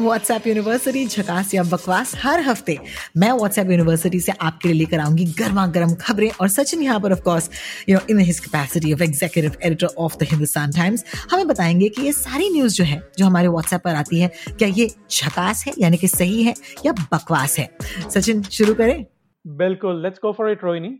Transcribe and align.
WhatsApp 0.00 0.46
university 0.46 1.04
झकास 1.06 1.54
या 1.54 1.62
बकवास 1.62 2.14
हर 2.22 2.40
हफ़्ते 2.40 2.78
मैं 3.16 3.30
व्हाट्सएप 3.32 3.70
यूनिवर्सिटी 3.70 4.20
से 4.20 4.32
आपके 4.40 4.68
लिए 4.68 4.78
लेकर 4.78 5.00
आऊँगी 5.00 5.24
गर्मा 5.38 5.66
गर्म 5.66 5.94
खबरें 5.94 6.30
और 6.30 6.48
सचिन 6.48 6.82
यहाँ 6.82 7.00
पर 7.00 7.12
of 7.12 7.20
course 7.20 7.50
you 7.88 7.96
know 7.96 8.06
in 8.10 8.18
his 8.20 8.40
capacity 8.40 8.92
of 8.92 9.02
executive 9.02 9.56
editor 9.62 9.86
of 9.98 10.16
the 10.16 10.28
Hindustan 10.30 10.72
Times 10.72 11.04
हमें 11.30 11.46
बताएँगे 11.48 11.88
कि 11.88 12.02
ये 12.02 12.12
सारी 12.12 12.48
न्यूज़ 12.50 12.74
जो 12.74 12.84
है 12.84 13.02
जो 13.18 13.26
हमारे 13.26 13.48
व्हाट्सएप 13.48 13.82
पर 13.84 13.94
आती 13.94 14.20
है 14.20 14.28
क्या 14.48 14.68
ये 14.68 14.88
झकास 15.10 15.64
है 15.66 15.74
यानी 15.78 15.96
कि 15.96 16.08
सही 16.08 16.42
है 16.42 16.54
या 16.86 16.92
बकवास 16.92 17.58
है 17.58 17.70
सचिन 18.14 18.42
शुरू 18.58 18.74
करें 18.74 19.04
बिल्कुल 19.46 20.02
let's 20.02 20.18
go 20.22 20.32
for 20.32 20.50
it 20.50 20.64
Rohini 20.64 20.98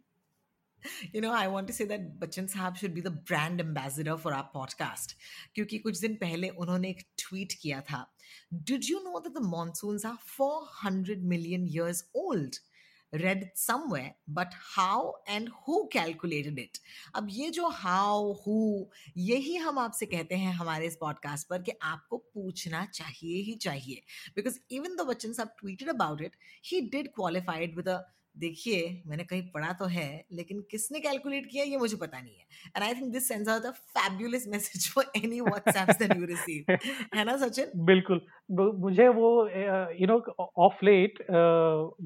You 1.15 1.21
know, 1.21 1.33
I 1.33 1.47
want 1.49 1.67
to 1.67 1.75
say 1.75 1.85
that 1.85 2.05
Bachchan 2.21 2.47
साहब 2.47 2.77
should 2.77 2.95
be 2.95 3.03
the 3.03 3.11
brand 3.31 3.61
ambassador 3.61 4.15
for 4.17 4.33
our 4.33 4.47
podcast. 4.57 5.13
क्योंकि 5.55 5.79
कुछ 5.79 6.01
दिन 6.01 6.15
पहले 6.15 6.49
उन्होंने 6.49 6.89
एक 6.89 7.03
ट्वीट 7.19 7.53
किया 7.63 7.81
था 7.81 8.01
Did 8.64 8.88
you 8.88 9.04
know 9.04 9.20
that 9.20 9.34
the 9.34 9.42
monsoons 9.42 10.06
are 10.06 10.18
400 10.38 11.24
million 11.24 11.68
years 11.68 12.04
old? 12.14 12.60
read 13.14 13.44
it 13.44 13.58
somewhere 13.58 14.16
but 14.28 14.54
how 14.76 15.16
and 15.28 15.50
who 15.66 15.88
calculated 15.88 16.58
it 16.60 16.80
अब 17.16 17.28
ये 17.32 17.50
जो 17.58 17.70
how 17.82 18.36
who 18.46 18.58
यही 19.18 19.56
हम 19.56 19.80
आपसे 19.80 20.06
कहते 20.06 20.36
हैं 20.36 20.54
हमारे 20.54 20.88
इस 20.88 20.96
पॉडकास्ट 21.02 21.48
पर 21.48 21.62
कि 21.62 21.72
आपको 21.84 22.18
पूछना 22.34 22.86
चाहिए 22.94 23.42
ही 23.44 23.56
चाहिए 23.68 24.02
because 24.36 24.60
even 24.72 24.96
the 24.96 25.08
Bachchan 25.10 25.34
sahab 25.34 25.56
tweeted 25.60 25.90
about 25.90 26.22
it 26.22 26.36
he 26.72 26.82
did 26.96 27.08
qualified 27.16 27.76
with 27.76 27.90
a 27.90 28.00
देखिए 28.37 29.03
मैंने 29.07 29.25
कहीं 29.25 29.43
पढ़ा 29.53 29.73
तो 29.79 29.85
है 29.87 30.25
लेकिन 30.33 30.61
किसने 30.71 31.01
कैलकुलेट 31.01 31.47
किया 31.47 31.65
ये 31.65 31.77
मुझे 31.77 31.97
पता 31.97 32.21
नहीं 32.21 32.35
है। 32.35 32.45
And 32.77 32.85
I 32.85 32.95
think 32.95 33.13
this 33.13 33.29
sends 33.29 33.49
out 33.49 33.65
a 33.65 33.71
fabulous 33.97 34.47
message 34.49 34.89
for 34.93 35.11
any 35.17 35.41
WhatsApps 35.41 35.99
that 35.99 36.17
you 36.17 36.27
receive 36.27 36.73
है 37.15 37.25
ना 37.25 37.37
सचिन? 37.37 37.73
बिल्कुल। 37.87 38.21
मुझे 38.81 39.09
वो 39.09 39.33
यू 39.49 40.07
नो 40.07 40.19
ऑफ़ 40.59 40.85
लेट 40.85 41.25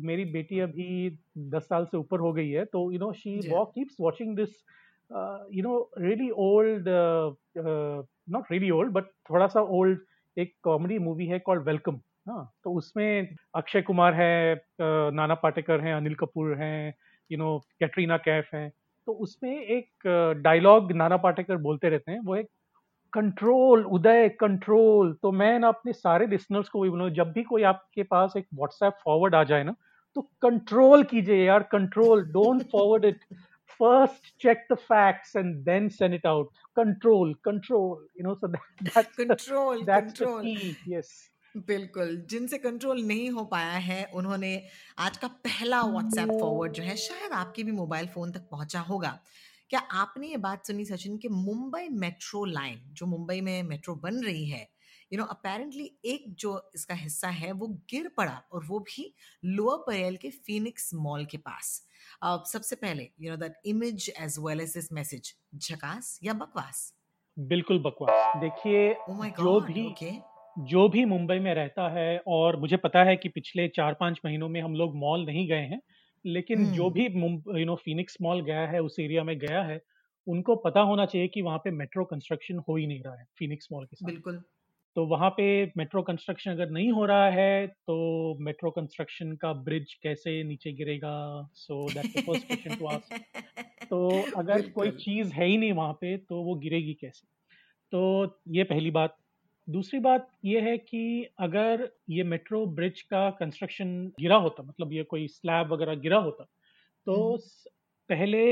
मेरी 0.04 0.24
बेटी 0.32 0.60
अभी 0.60 1.10
दस 1.50 1.62
साल 1.64 1.84
से 1.84 1.96
ऊपर 1.96 2.20
हो 2.20 2.32
गई 2.32 2.48
है 2.50 2.64
तो 2.64 2.90
you 2.92 2.98
know 2.98 3.12
she 3.12 3.38
walk 3.48 3.72
keeps 3.74 3.96
watching 4.00 4.36
this 4.36 4.56
you 5.54 5.62
know 5.62 5.78
really 5.98 6.30
old 6.46 6.88
not 8.30 8.52
really 8.52 8.70
old 8.70 8.92
but 8.92 9.10
थोड़ा 9.30 9.46
सा 9.46 9.60
ओल्ड 9.78 10.00
एक 10.36 10.54
कॉमेडी 10.62 10.98
मूवी 10.98 11.26
है 11.26 11.38
कॉल्ड 11.38 11.66
वेलकम 11.66 12.00
हाँ 12.26 12.52
तो 12.64 12.72
उसमें 12.72 13.36
अक्षय 13.54 13.82
कुमार 13.82 14.14
है 14.14 14.54
नाना 14.80 15.34
पाटेकर 15.34 15.80
हैं 15.80 15.94
अनिल 15.94 16.14
कपूर 16.14 16.54
हैं 16.58 16.94
यू 17.30 17.38
नो 17.38 17.58
कैटरीना 17.80 18.16
कैफ 18.16 18.48
हैं। 18.54 18.70
तो 19.06 19.12
उसमें 19.12 19.50
एक 19.50 20.06
डायलॉग 20.42 20.92
नाना 20.92 21.16
पाटेकर 21.16 21.56
बोलते 21.56 21.88
रहते 21.88 22.12
हैं 22.12 22.20
वो 22.20 22.36
एक 22.36 22.46
कंट्रोल 23.12 23.84
उदय 23.86 24.28
कंट्रोल 24.40 25.12
तो 25.22 25.32
मैं 25.32 25.58
ना 25.58 25.68
अपने 25.68 25.92
सारे 25.92 26.26
लिसनर्स 26.26 26.68
को 26.68 26.80
भी 26.80 26.90
बोलूँ 26.90 27.10
जब 27.10 27.32
भी 27.32 27.42
कोई 27.42 27.62
आपके 27.62 28.02
पास 28.02 28.32
एक 28.36 28.46
व्हाट्सएप 28.54 28.98
फॉरवर्ड 29.04 29.34
आ 29.34 29.42
जाए 29.44 29.64
ना 29.64 29.74
तो 30.16 30.22
कंट्रोल 30.42 31.02
कीजिए 31.04 31.44
यार 31.44 31.62
control 31.72 32.24
don't 32.32 32.62
forward 32.62 33.04
it 33.04 33.20
first 33.80 34.34
check 34.42 34.66
the 34.72 34.74
facts 34.74 35.36
and 35.36 35.54
then 35.64 35.88
send 35.88 36.14
it 36.14 36.26
out 36.26 36.50
control 36.76 37.34
control 37.44 38.06
you 38.20 38.26
know 38.28 38.34
so 38.34 38.48
that's 38.48 39.20
the 39.20 39.36
control 39.84 39.84
की 40.46 40.76
यस 40.88 41.12
बिल्कुल 41.56 42.16
जिनसे 42.30 42.58
कंट्रोल 42.58 43.02
नहीं 43.02 43.30
हो 43.30 43.44
पाया 43.44 43.76
है 43.78 44.04
उन्होंने 44.14 44.50
आज 44.98 45.16
का 45.16 45.28
पहला 45.28 45.82
व्हाट्सएप 45.82 46.36
फॉरवर्ड 46.40 46.72
जो 46.72 46.82
है 46.82 46.96
शायद 46.96 47.32
आपके 47.32 47.62
भी 47.62 47.72
मोबाइल 47.72 48.06
फ़ोन 48.06 48.32
तक 48.32 48.48
पहुँचा 48.50 48.80
होगा। 48.80 49.18
क्या 49.70 49.80
आपने 49.92 50.28
ये 50.28 50.36
बात 50.36 50.66
सुनी 50.66 50.84
सचिन 50.84 51.16
कि 51.18 51.28
मुंबई 51.28 51.88
मेट्रो 51.88 52.44
लाइन 52.44 52.80
जो 52.92 53.06
मुंबई 53.06 53.40
में 53.40 53.62
मेट्रो 53.62 53.94
बन 53.94 54.22
रही 54.24 54.44
है 54.48 54.68
यू 55.12 55.18
नो 55.18 55.24
अपेरेंटली 55.24 55.90
एक 56.04 56.24
जो 56.38 56.70
इसका 56.74 56.94
हिस्सा 56.94 57.28
है 57.28 57.52
वो 57.52 57.68
गिर 57.90 58.10
पड़ा 58.16 58.42
और 58.52 58.64
वो 58.64 58.78
भी 58.80 59.14
लोअर 59.44 59.78
परेल 59.78 60.16
के 60.16 60.30
फिनिक्स 60.30 60.90
मॉल 60.94 61.24
के 61.24 61.38
पास। 61.38 61.80
अब 62.22 62.44
सबसे 62.46 62.76
पहले 62.76 63.08
you 63.20 63.30
know 63.30 63.36
that 63.36 63.60
image 63.66 64.12
as 64.20 64.36
well 64.38 64.60
as 64.60 64.74
this 64.74 64.92
message 64.92 65.34
झकास 65.54 66.18
या 66.24 66.32
बकवास? 66.34 66.92
बिल्कुल 67.36 67.78
बकवास। 67.78 68.36
देखिए 68.40 68.94
माय 69.10 69.30
जो 69.30 69.60
भी 69.60 69.86
ओके 69.86 70.10
जो 70.58 70.88
भी 70.88 71.04
मुंबई 71.04 71.38
में 71.38 71.54
रहता 71.54 71.88
है 71.88 72.22
और 72.28 72.56
मुझे 72.60 72.76
पता 72.76 73.04
है 73.04 73.16
कि 73.16 73.28
पिछले 73.28 73.68
चार 73.68 73.94
पाँच 73.94 74.20
महीनों 74.24 74.48
में 74.48 74.60
हम 74.62 74.74
लोग 74.74 74.96
मॉल 74.96 75.26
नहीं 75.26 75.48
गए 75.48 75.62
हैं 75.62 75.80
लेकिन 76.26 76.64
जो 76.72 76.84
हम्म। 76.84 76.94
भी 76.94 77.04
यू 77.60 77.66
नो 77.66 77.74
फिनिक्स 77.74 78.16
मॉल 78.22 78.40
गया 78.40 78.66
है 78.66 78.80
उस 78.80 78.96
एरिया 79.00 79.24
में 79.24 79.38
गया 79.38 79.62
है 79.62 79.80
उनको 80.26 80.56
पता 80.56 80.80
होना 80.80 81.06
चाहिए 81.06 81.28
कि 81.28 81.42
वहाँ 81.42 81.58
पे 81.58 81.70
मेट्रो 81.70 82.04
कंस्ट्रक्शन 82.04 82.58
हो 82.58 82.76
ही 82.76 82.86
नहीं 82.86 83.02
रहा 83.02 83.18
है 83.18 83.26
फिनिक्स 83.38 83.68
मॉल 83.72 83.84
के 83.84 83.96
साथ। 83.96 84.06
बिल्कुल। 84.06 84.42
तो 84.96 85.06
वहाँ 85.06 85.30
पे 85.30 85.72
मेट्रो 85.76 86.02
कंस्ट्रक्शन 86.02 86.50
अगर 86.50 86.70
नहीं 86.70 86.92
हो 86.92 87.04
रहा 87.04 87.30
है 87.30 87.66
तो 87.66 88.38
मेट्रो 88.40 88.70
कंस्ट्रक्शन 88.70 89.32
का 89.36 89.52
ब्रिज 89.52 89.94
कैसे 89.94 90.44
नीचे 90.44 90.72
गिरेगा? 90.72 91.50
So 91.54 91.90
that's 91.90 92.16
the 92.16 92.20
first 92.20 92.46
question 92.46 92.74
to 92.74 92.86
ask 92.86 93.14
तो 93.90 94.08
अगर 94.38 94.70
कोई 94.70 94.90
चीज़ 94.90 95.32
है 95.32 95.46
ही 95.46 95.58
नहीं 95.58 95.72
वहाँ 95.72 95.92
पे 95.92 96.16
तो 96.16 96.42
वो 96.42 96.54
गिरेगी 96.54 96.94
कैसे? 96.94 97.26
तो 97.92 98.40
ये 98.48 98.64
पहली 98.64 98.90
बात। 98.90 99.16
दूसरी 99.68 99.98
बात 100.00 100.30
यह 100.44 100.62
है 100.62 100.76
कि 100.78 101.02
अगर 101.38 101.88
ये 102.10 102.22
मेट्रो 102.22 102.66
ब्रिज 102.66 103.00
का 103.00 103.28
कंस्ट्रक्शन 103.30 103.94
गिरा 104.20 104.36
होता 104.36 104.62
मतलब 104.62 104.92
ये 104.92 105.02
कोई 105.02 105.26
स्लैब 105.28 105.72
वगैरह 105.72 105.94
गिरा 105.94 106.18
होता 106.18 106.44
तो 107.06 107.14
हम्म। 107.14 107.36
पहले 108.10 108.42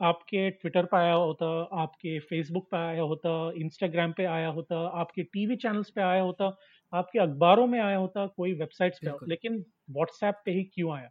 आपके 0.00 0.50
ट्विटर 0.50 0.84
पे 0.84 0.96
आया 0.96 1.14
होता 1.14 1.46
आपके 1.72 2.18
फेसबुक 2.20 2.68
पे 2.70 2.76
आया 2.76 3.02
होता 3.02 3.34
इंस्टाग्राम 3.56 4.12
पे 4.12 4.24
आया 4.24 4.48
होता 4.48 4.78
आपके 5.00 5.22
टीवी 5.22 5.56
चैनल्स 5.56 5.90
पे 5.90 6.02
आया 6.02 6.22
होता 6.22 6.56
आपके 6.92 7.18
अखबारों 7.18 7.66
में 7.66 7.78
आया 7.80 7.96
होता 7.96 8.26
कोई 8.26 8.54
वेबसाइट्स 8.54 8.98
पे 9.04 9.26
लेकिन 9.28 9.64
व्हाट्सएप 9.90 10.42
पे 10.44 10.52
ही 10.52 10.64
क्यों 10.64 10.96
आया? 10.96 11.10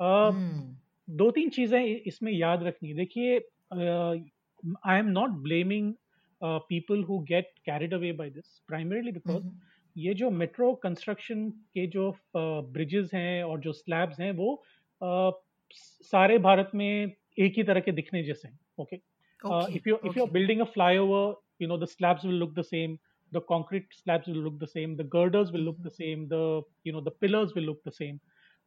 अ, 0.00 0.30
हम्म। 0.30 1.16
दो 1.16 1.30
तीन 1.30 1.50
चीज़ें 1.50 1.84
इसमें 1.84 2.32
याद 2.32 2.62
रखनी 2.62 2.94
देखिए 2.94 3.36
I 4.86 4.98
am 4.98 5.06
not 5.06 5.30
blaming 5.42 5.92
people 6.44 7.02
who 7.02 7.18
get 7.18 7.50
carried 7.64 7.94
away 7.94 8.12
by 8.12 8.30
this 8.30 8.58
primarily 8.68 9.12
because 9.12 9.44
ये 9.98 10.14
जो 10.14 10.30
मेट्रो 10.30 10.74
कंस्ट्रक्शन 10.74 11.50
के 11.50 11.86
जो 11.86 12.16
ब्रिजेस 12.36 13.06
uh, 13.06 13.14
हैं 13.14 13.42
और 13.44 13.60
जो 13.60 13.72
स्लैब्स 13.72 14.20
हैं 14.20 14.32
वो 14.32 14.64
uh, 15.00 15.32
सारे 16.02 16.38
भारत 16.38 16.70
में 16.74 17.12
एक 17.38 17.54
ही 17.56 17.62
तरह 17.62 17.80
के 17.80 17.92
दिखने 17.92 18.22
जैसे 18.22 18.48
हैं 18.48 18.58
okay 18.78 18.96
if 19.76 19.88
you 19.88 19.98
if 20.06 20.18
you 20.18 20.26
building 20.26 20.60
a 20.60 20.64
flyover 20.96 21.34
you 21.62 21.68
know 21.68 21.78
the 21.78 21.84
slabs 21.84 22.24
will 22.24 22.34
look 22.34 22.54
the 22.54 22.62
same 22.62 22.98
the 23.32 23.42
concrete 23.48 23.92
slabs 23.92 24.28
will 24.28 24.38
look 24.38 24.58
the 24.62 24.66
same 24.66 24.96
the 24.96 25.00
girders 25.00 25.52
will 25.52 25.62
look 25.62 25.80
the 25.80 25.88
same 25.88 26.26
do 26.26 26.92
know 26.92 27.00
pillars 27.00 27.52
will 27.56 27.64
look 27.64 27.80
the 27.88 27.90
same 27.90 28.18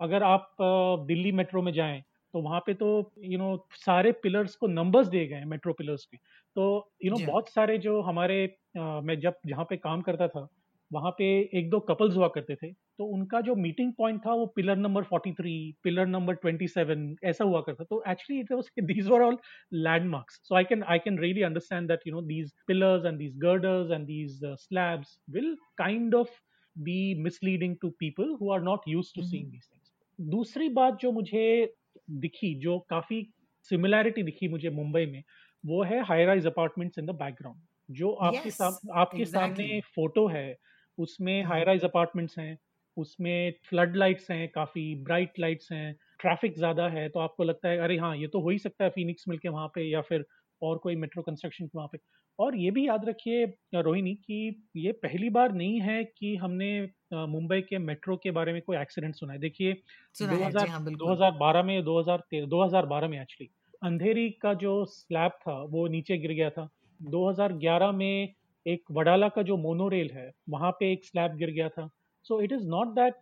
अगर 0.02 0.24
आप 0.24 0.52
uh, 0.52 1.08
Delhi 1.08 1.32
metro 1.32 1.62
में 1.62 1.74
जाएँ 1.74 2.04
तो 2.34 2.42
वहाँ 2.42 2.60
पे 2.60 2.74
तो 2.74 2.90
you 3.24 3.38
know 3.40 3.56
सारे 3.76 4.12
pillars 4.24 4.56
को 4.56 4.68
नंबर्स 4.68 5.08
दिए 5.08 5.28
गए 5.28 5.44
मेट्रो 5.46 5.74
पिलर्स 5.74 6.06
के। 6.06 6.18
तो 6.18 6.94
यू 7.06 7.12
नो 7.12 7.26
बहुत 7.26 7.50
सारे 7.50 7.78
जो 7.78 8.00
हमारे 8.02 8.44
मैं 8.78 9.20
जब 9.20 9.36
जहाँ 9.48 9.66
पे 9.70 9.78
काम 9.78 10.02
करता 10.02 10.28
था 10.28 10.48
वहाँ 10.92 11.12
पे 11.12 11.26
एक 11.60 11.70
दो 11.70 11.80
कपल्स 11.80 12.16
हुआ 12.16 12.28
करते 12.28 12.56
थे 12.56 12.72
तो 12.72 13.06
उनका 13.06 13.40
जो 13.42 13.56
मीटिंग 13.56 13.92
पॉइंट 13.94 14.20
था 14.26 14.34
वो 14.34 14.46
पिलर 14.56 14.76
नंबर 14.76 15.04
43 15.04 15.74
पिलर 15.84 16.06
नंबर 16.08 16.36
27 16.46 17.16
ऐसा 17.24 17.44
हुआ 17.44 17.62
करता 17.62 17.84
तो 17.84 18.02
actually 18.10 18.40
it 18.42 18.52
was 18.52 18.70
these 18.84 19.08
were 19.08 19.22
all 19.22 19.38
landmarks 19.74 20.40
so 20.44 20.56
I 20.56 20.64
can 20.64 20.84
I 20.84 21.00
can 21.00 21.20
really 21.20 21.42
understand 21.42 21.88
that 21.88 22.08
you 22.08 22.14
know 22.14 22.22
these 22.28 22.54
pillars 22.68 23.06
and 23.06 23.18
these 23.18 23.34
girders 23.38 23.92
and 23.92 24.06
these 24.08 24.40
slabs 24.44 25.18
will 25.30 25.56
kind 25.78 26.16
of 26.16 26.40
be 26.76 27.00
misleading 27.24 27.76
to 27.82 27.90
people 28.00 28.36
who 28.42 28.52
are 28.54 28.62
not 28.62 28.88
used 28.88 29.16
to 29.16 29.28
seeing 29.28 29.52
these 29.52 29.70
things 29.74 29.94
दूसरी 30.20 30.70
बात 30.70 30.98
जो 31.02 31.12
मुझे 31.12 31.48
दिखी 32.10 32.54
जो 32.60 32.80
काफ़ी 32.80 33.34
similarity 33.64 34.24
दिखी 34.24 34.48
मुझे 34.48 34.70
मुंबई 34.70 35.06
में 35.06 35.24
वो 35.66 35.84
है 35.84 36.04
high 36.04 36.26
rise 36.26 36.48
apartments 36.48 37.00
in 37.00 37.06
the 37.06 37.10
background 37.10 37.62
जो 37.90 38.12
आपके 38.12 38.48
यस 38.48 38.58
साम 38.58 38.74
आपके 38.94 39.18
exactly. 39.18 39.34
सामने 39.34 39.82
फ़ोटो 39.96 40.28
है 40.28 40.58
उसमें 40.98 41.44
हाई 41.44 41.64
राइज 41.64 41.84
अपार्टमेंट्स 41.84 42.40
हैं 42.40 42.58
उसमें 42.98 43.54
फ्लड 43.70 43.96
लाइट्स 43.96 44.32
हैं 44.32 44.50
काफ़ी 44.50 45.04
ब्राइट 45.04 45.40
लाइट्स 45.40 45.72
हैं 45.72 45.96
ट्रैफ़िक 46.20 46.56
ज़्यादा 46.58 46.88
है 46.88 47.10
तो 47.10 47.20
आपको 47.20 47.44
लगता 47.44 47.70
है 47.70 47.78
अरे 47.78 47.98
हाँ 47.98 48.16
ये 48.18 48.28
तो 48.28 48.42
हो 48.42 48.50
ही 48.50 48.60
सकता 48.60 48.84
है 48.84 48.90
फिनिक्स 48.90 49.28
मिल 49.28 49.38
के 49.38 49.50
वहाँ 49.50 49.68
पे 49.68 49.82
या 49.82 50.02
फिर 50.02 50.26
और 50.62 50.78
कोई 50.78 50.96
मेट्रो 50.96 51.24
कंस्ट्रक्शन 51.24 51.70
वहाँ 51.76 51.88
पे 51.88 51.98
और 52.40 52.56
ये 52.56 52.72
भी 52.72 52.88
याद 52.88 53.06
रखिए 53.06 53.46
रोहिणी 53.76 54.14
कि 54.16 54.64
ये 54.76 54.92
पहली 55.04 55.30
बार 55.30 55.54
नहीं 55.54 55.80
है 55.82 56.04
कि 56.04 56.36
हमने 56.36 56.70
मुंबई 57.14 57.62
के 57.62 57.78
मेट्रो 57.80 58.16
के 58.18 58.32
बारे 58.32 58.54
में 58.54 58.62
कोई 58.62 58.78
एक्सीडेंट 58.78 59.16
सुना 59.16 59.34
है। 59.34 59.40
देखिए 59.40 59.74
दो 60.16 61.14
हज़ार 61.14 61.32
बारह 61.40 61.64
में 61.64 61.84
दो 61.84 62.00
हज़ार 62.00 62.24
दो 62.34 62.64
हज़ार 62.64 62.86
बारह 62.86 63.08
में 63.08 63.20
एक्चुअली 63.22 63.50
अंधेरी 63.84 64.30
का 64.42 64.54
जो 64.56 64.84
स्लैब 64.88 65.32
था 65.42 65.62
वो 65.72 65.88
नीचे 65.88 66.18
गिर 66.18 66.32
गया 66.32 66.50
था। 66.50 66.70
2011 67.00 67.92
में 67.92 68.34
एक 68.66 68.84
वडाला 68.92 69.28
का 69.30 69.42
जो 69.42 69.58
मोनोरेल 69.58 70.10
है 70.14 70.32
वहाँ 70.50 70.72
पे 70.72 70.92
एक 70.94 71.06
स्लैब 71.06 71.36
गिर 71.38 71.52
गया 71.52 71.70
था। 71.70 71.90
So 72.26 72.40
it 72.42 72.52
is 72.52 72.66
not 72.68 72.88
that 72.96 73.16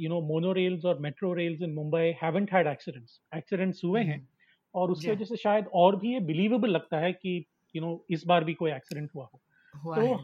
you 0.00 0.08
know 0.08 0.20
monorails 0.28 0.84
और 0.84 0.98
metro 0.98 1.32
rails 1.34 1.62
in 1.62 1.74
Mumbai 1.74 2.14
haven't 2.22 2.52
had 2.52 2.66
accidents 2.66 3.20
accidents 3.36 3.84
हुए 3.84 4.00
हैं 4.00 4.16
हम्म। 4.16 4.26
और 4.74 4.90
उसकी 4.90 5.10
वजह 5.10 5.24
से 5.24 5.36
शायद 5.36 5.66
और 5.74 5.96
भी 5.96 6.12
ये 6.12 6.20
बिलीवेबल 6.22 6.70
लगता 6.70 6.98
है 6.98 7.12
कि 7.12 7.44
यू 7.76 7.82
नो 7.82 8.04
इस 8.10 8.24
बार 8.26 8.44
भी 8.44 8.54
कोई 8.54 8.70
एक्सीडेंट 8.70 9.10
हुआ 9.14 9.28
हो। 9.34 9.40
तो 9.96 10.16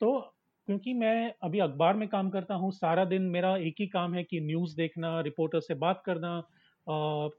तो 0.00 0.20
क्योंकि 0.66 0.92
मैं 0.92 1.34
अभी 1.42 1.58
अखबार 1.58 1.96
में 1.96 2.08
काम 2.08 2.30
करता 2.30 2.54
हूँ 2.54 2.72
सारा 2.72 3.04
दिन 3.04 3.22
मेरा 3.22 3.56
एक 3.56 3.74
ही 3.80 3.86
काम 3.86 4.14
है 4.14 4.24
कि 4.24 4.40
न्यूज़ 4.40 4.76
देखना 4.76 5.20
रिपोर्टर 5.20 5.60
से 5.60 5.74
बात 5.74 6.02
करना 6.06 6.36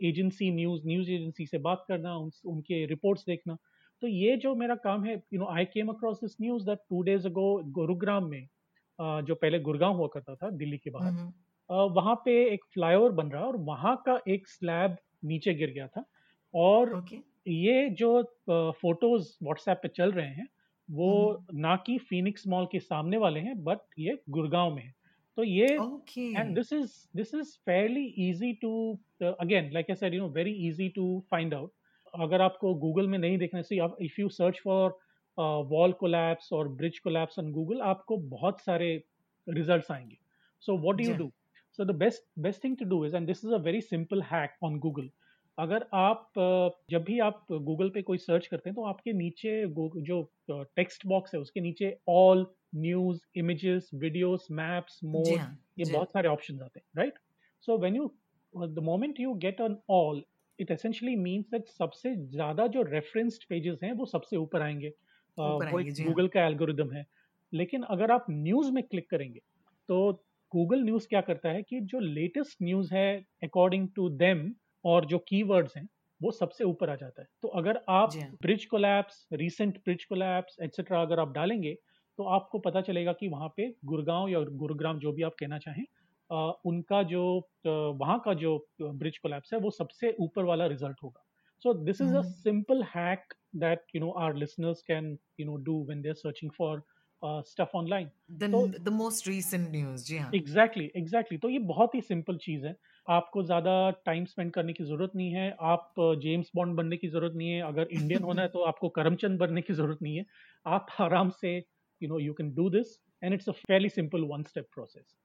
एजेंसी 0.03 0.51
न्यूज़ 0.51 0.81
न्यूज़ 0.87 1.11
एजेंसी 1.11 1.45
से 1.45 1.57
बात 1.57 1.85
करना 1.87 2.15
उन, 2.17 2.31
उनके 2.45 2.85
रिपोर्ट्स 2.85 3.25
देखना। 3.25 3.57
तो 4.01 4.07
ये 4.07 4.37
जो 4.37 4.55
मेरा 4.55 4.75
काम 4.75 5.03
है 5.03 5.15
you 5.15 5.39
know 5.39 5.45
I 5.45 5.65
came 5.65 5.87
across 5.87 6.17
this 6.17 6.35
news 6.41 6.65
that 6.65 6.79
two 6.89 7.01
days 7.01 7.27
ago 7.27 7.63
Gurugram 7.63 8.25
में 8.25 8.47
uh, 8.99 9.21
जो 9.21 9.35
पहले 9.35 9.59
गुड़गांव 9.59 9.95
हुआ 9.95 10.07
करता 10.07 10.35
था 10.35 10.49
दिल्ली 10.49 10.77
के 10.77 10.89
बाहर 10.89 11.11
वहाँ 11.69 12.15
पे 12.15 12.53
एक 12.53 12.65
फ्लाईओवर 12.73 13.11
बन 13.11 13.27
रहा 13.27 13.43
और 13.43 13.57
वहाँ 13.57 14.03
का 14.05 14.19
एक 14.27 14.47
स्लैब 14.47 14.97
नीचे 15.25 15.53
गिर 15.53 15.69
गया 15.69 15.87
था 15.87 16.05
और 16.53 17.01
okay. 17.01 17.19
ये 17.47 17.89
जो 17.89 18.21
फ़ोटोज़ 18.49 19.31
व्हाट्सएप 19.43 19.79
पे 19.83 19.87
चल 19.87 20.11
रहे 20.11 20.27
हैं 20.27 20.47
वो 20.89 21.45
ना 21.53 21.75
कि 21.85 21.97
फिनिक्स 22.09 22.47
मॉल 22.47 22.65
के 22.71 22.79
सामने 22.79 23.17
वाले 23.17 23.39
हैं 23.39 23.63
बट 23.63 23.79
ये 23.99 24.17
गुड़गांव 24.29 24.75
में 24.75 24.83
है। 24.83 24.93
तो 25.37 25.43
ये 25.43 25.67
and 26.37 26.53
this 26.55 26.73
is 26.73 26.91
this 27.15 27.33
is 27.33 27.55
fairly 27.65 28.05
easy 28.29 28.51
to 28.61 28.71
again 29.23 29.71
like 29.73 29.85
I 29.89 29.95
said 29.95 30.13
you 30.13 30.21
know 30.21 30.29
very 30.29 30.51
easy 30.67 30.89
to 30.89 31.07
find 31.31 31.53
out 31.53 31.71
अगर 32.13 32.41
आपको 32.41 32.73
गूगल 32.75 33.07
में 33.07 33.17
नहीं 33.19 33.37
देखना 33.37 33.61
चाहिए 33.61 34.05
if 34.05 34.21
you 34.21 34.29
search 34.29 34.59
for 34.63 34.97
wall 35.69 35.91
collapse 35.91 36.51
और 36.53 36.67
ब्रिज 36.73 36.99
कोलैप्स 36.99 37.39
ऑन 37.39 37.51
गूगल 37.51 37.81
आपको 37.83 38.17
बहुत 38.17 38.61
सारे 38.61 38.93
रिजल्ट्स 39.47 39.91
आएँगे। 39.91 40.17
So 40.63 40.77
what 40.77 40.95
do 40.97 41.03
you 41.03 41.15
do 41.17 41.31
so 41.79 41.85
the 41.85 41.95
best 41.95 42.23
best 42.39 42.63
thing 42.63 42.77
to 42.77 42.85
do 42.85 43.05
is 43.05 43.15
and 43.15 43.27
this 43.27 43.45
is 43.45 43.53
a 43.53 43.57
very 43.57 43.81
simple 43.81 44.21
hack 44.23 44.55
on 44.63 44.79
Google 44.79 45.09
अगर 45.57 45.85
आप 45.93 46.31
जब 46.89 47.03
भी 47.03 47.19
आप 47.19 47.45
गूगल 47.51 47.89
पे 47.89 48.01
कोई 48.01 48.17
सर्च 48.17 48.47
करते 48.47 48.69
हैं 48.69 48.75
तो 48.75 48.83
आपके 48.83 49.13
नीचे 49.13 49.65
जो 50.01 50.21
टेक्स्ट 50.75 51.07
बॉक्स 51.07 51.33
है 51.35 51.39
उसके 51.39 51.61
नीचे 51.61 51.97
all 52.07 52.47
news 52.75 53.19
images 53.35 53.89
videos 53.93 54.47
maps 54.51 54.99
mode 55.03 55.27
ये 55.27 55.93
बहुत 55.93 56.11
सारे 56.11 56.29
ऑप्शंस 56.29 56.61
आते 56.61 56.79
हैं 56.79 56.87
right 56.97 57.13
so 57.61 57.77
when 57.77 57.95
you 57.95 58.11
the 58.53 58.79
moment 58.79 59.19
you 59.19 59.33
get 59.33 59.61
on 59.61 59.77
all 59.89 60.23
it 60.59 60.71
essentially 60.71 61.15
means 61.15 61.45
that 61.51 61.67
सबसे 61.67 62.15
ज़्यादा 62.15 62.67
जो 62.67 62.81
रेफरेंस्ड 62.81 63.43
पेजेस 63.49 63.79
हैं 63.83 63.91
वो 63.91 64.05
सबसे 64.05 64.37
ऊपर 64.37 64.61
आएँगे। 64.61 64.89
वो 65.37 65.59
गूगल 65.59 66.21
हाँ। 66.21 66.27
का 66.27 66.45
एल्गोरिदम 66.45 66.91
है। 66.91 67.05
लेकिन 67.53 67.83
अगर 67.83 68.11
आप 68.11 68.25
न्यूज़ 68.29 68.71
में 68.71 68.83
क्लिक 68.83 69.09
करेंगे 69.09 69.39
तो 69.89 70.11
गूगल 70.51 70.83
न्यूज़ 70.83 71.07
क्या 71.07 71.21
करता 71.21 71.49
है 71.49 71.63
कि 71.63 71.79
जो 71.79 71.99
लेटेस्ट 71.99 72.57
न्यूज़ 72.63 72.93
है 72.93 73.25
अकॉर्डिंग 73.43 73.87
टू 73.95 74.09
देम 74.09 74.53
और 74.85 75.05
जो 75.05 75.17
कीवर्ड्स 75.27 75.77
हैं 75.77 75.87
वो 76.21 76.31
सबसे 76.31 76.63
ऊपर 76.63 76.89
आ 76.89 76.95
जाता 76.95 77.21
है। 77.21 77.27
तो 77.43 77.47
अगर 77.59 77.79
आप 77.89 78.19
bridge 78.41 78.65
collapse 78.65 79.27
recent 79.33 79.77
bridge 79.79 80.03
collapse 80.05 80.57
etcetera 80.63 81.01
अगर 81.01 81.19
आप 81.19 81.31
डालेंगे 81.33 81.73
तो 82.19 82.23
आपको 82.29 82.59
पता 82.59 82.81
चलेगा 82.81 83.13
कि 83.13 83.27
वहाँ 83.27 83.49
पे 83.57 83.67
गुड़गांव 83.85 84.27
या 84.29 84.39
गुरुग्राम 84.55 84.99
जो 84.99 85.11
भी 85.11 85.23
आप 85.23 85.35
कहना 85.39 85.57
चाहें 85.59 85.85
आ, 86.29 86.51
उनका 86.65 87.01
जो 87.05 87.23
वहाँ 87.67 88.19
का 88.25 88.33
जो 88.35 88.57
ब्रिज 88.81 89.17
कोलैप्स 89.17 89.53
है 89.53 89.59
वो 89.59 89.71
सबसे 89.71 90.15
ऊपर 90.19 90.43
वाला 90.43 90.65
रिज़ल्ट 90.67 90.97
होगा। 91.03 91.23
So 91.65 91.73
this 91.85 92.01
is 92.01 92.15
a 92.15 92.21
simple 92.23 92.83
hack 92.95 93.33
that 93.57 93.83
you 93.95 94.01
know 94.01 94.11
our 94.19 94.35
listeners 94.35 94.81
can 94.81 95.17
you 95.39 95.45
know 95.45 95.55
do 95.63 95.83
when 95.85 96.01
they 96.01 96.09
are 96.09 96.15
searching 96.15 96.51
for 96.51 96.81
stuff 97.21 97.77
online 97.77 98.09
the 98.81 98.89
most 98.93 99.27
recent 99.27 99.69
news 99.71 100.05
जी 100.05 100.17
हाँ। 100.17 100.33
एग्जैक्टली 100.33 100.91
एग्जैक्टली 100.95 101.37
तो 101.37 101.49
ये 101.49 101.59
बहुत 101.65 101.95
ही 101.95 102.01
सिंपल 102.01 102.37
चीज़ 102.37 102.65
है। 102.65 102.75
आपको 103.07 103.43
ज़्यादा 103.43 103.73
टाइम 104.05 104.25
स्पेंड 104.25 104.51
करने 104.53 104.73
की 104.73 104.83
ज़रूरत 104.83 105.11
नहीं 105.15 105.31
है 105.31 105.49
आप 105.61 105.93
जेम्स 106.21 106.51
बॉन्ड 106.55 106.75
बनने 106.77 106.97
की 106.97 107.07
ज़रूरत 107.07 107.33
नहीं 107.35 107.49
है 107.49 107.61
अगर 107.61 107.87
इंडियन 107.91 108.23
होना 108.23 108.41
है 108.41 108.47
तो 108.47 108.61
आपको 108.71 108.89
करमचंद 108.89 109.39
बनने 109.39 109.61
की 109.61 109.73
ज़रूरत 109.73 110.01
नहीं 110.01 110.15
है। 110.17 110.25
आप 110.65 110.87
आराम 111.01 111.29
से 111.41 111.55
you 112.01 112.09
know 112.09 112.19
you 112.19 112.33
can 112.33 112.53
do 112.55 112.69
this 112.69 112.97
and 113.23 113.33
it's 113.33 113.49
a 113.49 113.51
fairly 113.63 113.89
simple 113.89 114.21
one 114.31 114.43
step 114.43 114.67
process 114.73 115.15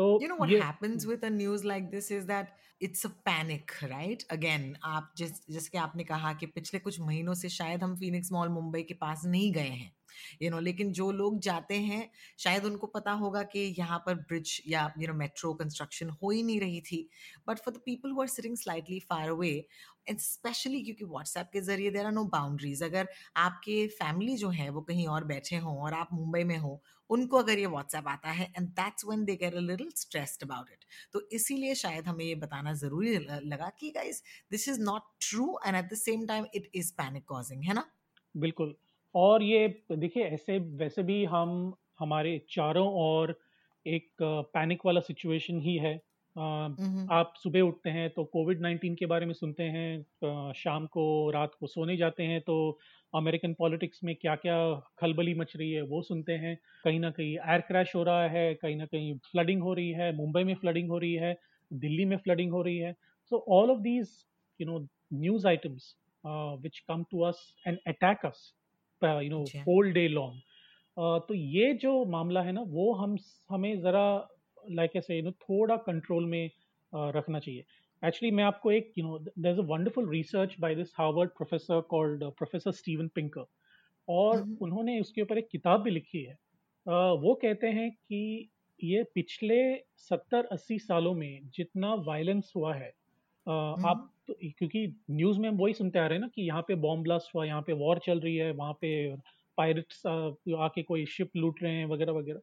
तो 0.00 0.18
you 0.20 0.28
know 0.28 0.36
what 0.36 0.52
happens 0.52 1.06
with 1.06 1.24
a 1.24 1.30
news 1.30 1.62
like 1.62 1.90
this 1.90 2.10
is 2.10 2.26
that 2.26 2.52
it's 2.80 3.04
a 3.04 3.10
panic 3.28 3.72
right? 3.82 4.22
Again 4.30 4.62
आप 4.84 5.12
जिस 5.16 5.32
जिसके 5.50 5.78
आपने 5.78 6.04
कहा 6.04 6.32
कि 6.32 6.46
पिछले 6.46 6.80
कुछ 6.80 7.00
महीनों 7.00 7.34
से 7.34 7.48
शायद 7.48 7.82
हम 7.82 7.96
फिनिक्स 7.96 8.32
मॉल 8.32 8.48
मुंबई 8.48 8.82
के 8.82 8.94
पास 8.94 9.24
नहीं 9.26 9.52
गए 9.52 9.68
हैं 9.68 9.92
यू 10.42 10.50
नो 10.50 10.60
लेकिन 10.60 10.92
जो 10.92 11.10
लोग 11.12 11.38
जाते 11.40 11.74
हैं 11.80 12.10
शायद 12.38 12.64
उनको 12.64 12.86
पता 12.86 13.12
होगा 13.22 13.42
कि 13.52 13.58
यहाँ 13.78 13.98
पर 14.06 14.14
ब्रिज 14.14 14.60
या 14.68 14.92
यू 14.98 15.08
नो 15.08 15.14
मेट्रो 15.14 15.52
कंस्ट्रक्शन 15.54 16.10
हो 16.22 16.30
ही 16.30 16.42
नहीं 16.42 16.60
रही 16.60 16.80
थी। 16.80 17.08
But 17.48 17.58
for 17.58 17.74
the 17.74 17.80
people 17.86 18.10
who 18.10 18.20
are 18.20 18.28
sitting 18.28 18.56
slightly 18.56 18.98
far 19.10 19.28
away 19.28 19.52
and 20.08 20.18
specially 20.18 20.80
क्योंकि 20.82 21.04
व्हाट्सएप 21.04 21.50
के 21.52 21.60
ज़रिए 21.60 21.90
देर 21.90 22.06
आर 22.06 22.12
नो 22.12 22.24
बाउंड्रीज 22.36 22.82
अगर 22.82 23.08
आपके 23.36 23.86
फैमिली 24.00 24.36
जो 24.36 24.48
है 24.50 24.70
वो 24.70 24.80
कहीं 24.80 25.06
और 25.08 25.24
बैठे 25.24 25.56
हों 25.56 25.76
और 25.78 25.94
आप 25.94 26.08
मुंबई 26.12 26.44
में 26.44 26.56
हो 26.58 26.80
उनको 27.10 27.36
अगर 27.36 27.58
ये 27.58 27.66
व्हाट्सएप 27.66 28.08
आता 28.08 28.30
है 28.30 28.46
and 28.58 28.68
that's 28.80 29.04
when 29.06 29.24
they 29.24 29.36
get 29.36 29.54
a 29.54 29.60
little 29.60 29.90
stressed 29.96 30.42
about 30.42 30.70
it 30.72 30.84
तो 31.12 31.28
इसीलिए 31.32 31.74
शायद 31.74 32.06
हमें 32.06 32.24
ये 32.24 32.34
बताना 32.44 32.72
ज़रूरी 32.74 33.16
लगा 33.46 33.70
कि 33.80 33.90
guys 33.90 34.22
this 34.50 34.68
is 34.68 34.80
not 34.80 35.02
true 35.20 35.58
and 35.66 35.76
at 35.76 35.92
the 35.92 35.96
same 35.96 36.26
time 36.26 36.46
it 36.54 36.70
is 36.74 36.92
panic 36.92 37.24
causing 37.24 37.64
है 37.64 37.74
ना? 37.74 37.84
बिल्कुल। 38.34 38.74
और 39.14 39.42
ये 39.42 39.66
देखिए, 39.92 40.24
ऐसे 40.24 40.58
वैसे 40.58 41.02
भी 41.02 41.24
हम, 41.24 41.74
हमारे 41.98 42.40
चारों 42.50 42.88
और 42.96 43.38
एक 43.86 44.10
पैनिक 44.22 44.86
वाला 44.86 45.00
सिचुएशन 45.00 45.60
ही 45.60 45.76
है। 45.76 46.00
आप 46.40 47.32
सुबह 47.36 47.60
उठते 47.60 47.90
हैं 47.90 48.08
तो 48.10 48.24
कोविड 48.24 48.60
नाइन्टीन 48.62 48.94
के 48.94 49.06
बारे 49.06 49.26
में 49.26 49.32
सुनते 49.34 49.62
हैं 49.76 50.52
शाम 50.54 50.86
को 50.86 51.04
रात 51.30 51.54
को 51.60 51.66
सोने 51.66 51.96
जाते 51.96 52.22
हैं 52.22 52.40
तो 52.40 52.56
अमेरिकन 53.12 53.54
पॉलिटिक्स 53.54 54.00
में 54.04 54.14
क्या 54.16 54.34
क्या 54.36 54.56
खलबली 55.00 55.34
मच 55.34 55.52
रही 55.56 55.70
है 55.72 55.82
वो 55.82 56.02
सुनते 56.02 56.32
हैं। 56.34 56.56
कहीं 56.84 57.00
ना 57.00 57.10
कहीं 57.10 57.32
एयर 57.32 57.60
क्रैश 57.60 57.94
हो 57.96 58.02
रहा 58.02 58.28
है 58.28 58.54
कहीं 58.54 58.76
ना 58.76 58.86
कहीं 58.86 59.14
फ्लडिंग 59.30 59.62
हो 59.62 59.74
रही 59.74 59.90
है 59.92 60.12
मुंबई 60.16 60.44
में 60.44 60.54
फ्लडिंग 60.54 60.90
हो 60.90 60.98
रही 60.98 61.14
है 61.14 61.36
दिल्ली 61.70 62.04
में 62.04 62.16
फ्लडिंग 62.18 62.52
हो 62.52 62.62
रही 62.62 62.78
है। 62.78 62.92
So 63.32 63.44
all 63.50 63.70
of 63.70 63.80
these 63.80 64.10
you 64.60 64.66
know 64.66 64.78
news 65.12 65.46
items 65.48 65.94
which 66.62 66.78
come 66.88 67.04
to 67.10 67.20
us 67.22 67.46
and 67.66 67.78
attack 67.88 68.26
us 68.26 68.52
you 69.02 69.30
know 69.30 69.42
whole 69.68 69.92
day 69.92 70.06
long. 70.08 70.40
तो 71.28 71.34
ये 71.34 71.72
जो 71.82 72.04
मामला 72.10 72.42
है 72.42 72.52
ना 72.52 72.60
वो 72.68 72.92
हम 72.94 73.16
हमें 73.50 73.74
ज़रा 73.80 74.04
लाइक 74.70 74.96
ऐसे 74.96 75.16
यू 75.16 75.22
नो 75.22 75.30
थोड़ा 75.30 75.76
कंट्रोल 75.86 76.26
में 76.26 76.48
uh, 76.48 77.16
रखना 77.16 77.38
चाहिए 77.38 77.64
एक्चुअली 78.02 78.30
मैं 78.30 78.44
आपको 78.44 78.70
एक 78.72 78.92
you 78.98 79.04
know 79.04 79.18
there 79.18 79.52
is 79.52 79.60
a 79.60 79.64
wonderful 79.64 80.08
research 80.10 80.56
by 80.60 80.74
this 80.74 80.92
Harvard 80.98 81.30
professor 81.30 81.80
called 81.90 82.24
professor 82.38 82.72
Steven 82.72 83.08
Pinker 83.08 83.46
और 84.08 84.36
mm-hmm. 84.36 84.62
उन्होंने 84.62 85.00
उसके 85.00 85.22
ऊपर 85.22 85.38
एक 85.38 85.48
किताब 85.48 85.82
भी 85.82 85.90
लिखी 85.90 86.22
है 86.22 86.34
uh, 86.34 87.20
वो 87.22 87.34
कहते 87.34 87.66
हैं 87.68 87.90
कि 87.90 88.50
ये 88.80 89.02
पिछले 89.14 89.60
सत्तर 89.98 90.44
अस्सी 90.52 90.78
सालों 90.78 91.14
में 91.14 91.50
जितना 91.54 91.94
वायलेंस 92.06 92.52
हुआ 92.56 92.74
है 92.74 92.90
uh, 92.90 93.52
mm-hmm. 93.52 93.86
आप 93.86 94.10
तो 94.28 94.34
क्योंकि 94.34 94.86
न्यूज़ 95.10 95.38
में 95.38 95.48
हम 95.48 95.56
वही 95.56 95.74
सुनते 95.74 95.98
आ 95.98 96.06
रहे 96.06 96.14
हैं 96.14 96.20
ना 96.20 96.28
कि 96.34 96.42
यहाँ 96.42 96.62
पे 96.62 96.74
बॉम्ब 96.74 97.02
ब्लास्ट 97.02 97.34
हुआ 97.34 97.44
यहाँ 97.44 97.62
पे 97.62 97.72
वॉर 97.72 97.98
चल 97.98 98.20
रही 98.20 98.36
है 98.36 98.50
वहाँ 98.52 98.72
पे 98.80 98.90
पायरेट्स 99.58 100.06
आके 100.06 100.82
कोई 100.82 101.04
शिप 101.06 101.36
लूट 101.36 101.62
रहे 101.62 101.72
हैं 101.72 101.86
वगैरह 101.86 102.12
वगैरह 102.12 102.40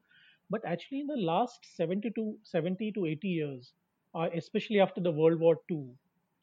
but 0.52 0.66
actually 0.72 1.02
in 1.02 1.08
the 1.08 1.20
last 1.26 1.66
seventy 1.78 2.10
two 2.10 2.38
seventy 2.46 2.92
two 2.92 3.06
eighty 3.06 3.36
years 3.36 3.74
especially 4.14 4.80
after 4.80 5.02
the 5.02 5.12
World 5.12 5.40
War 5.40 5.62
II, 5.72 5.96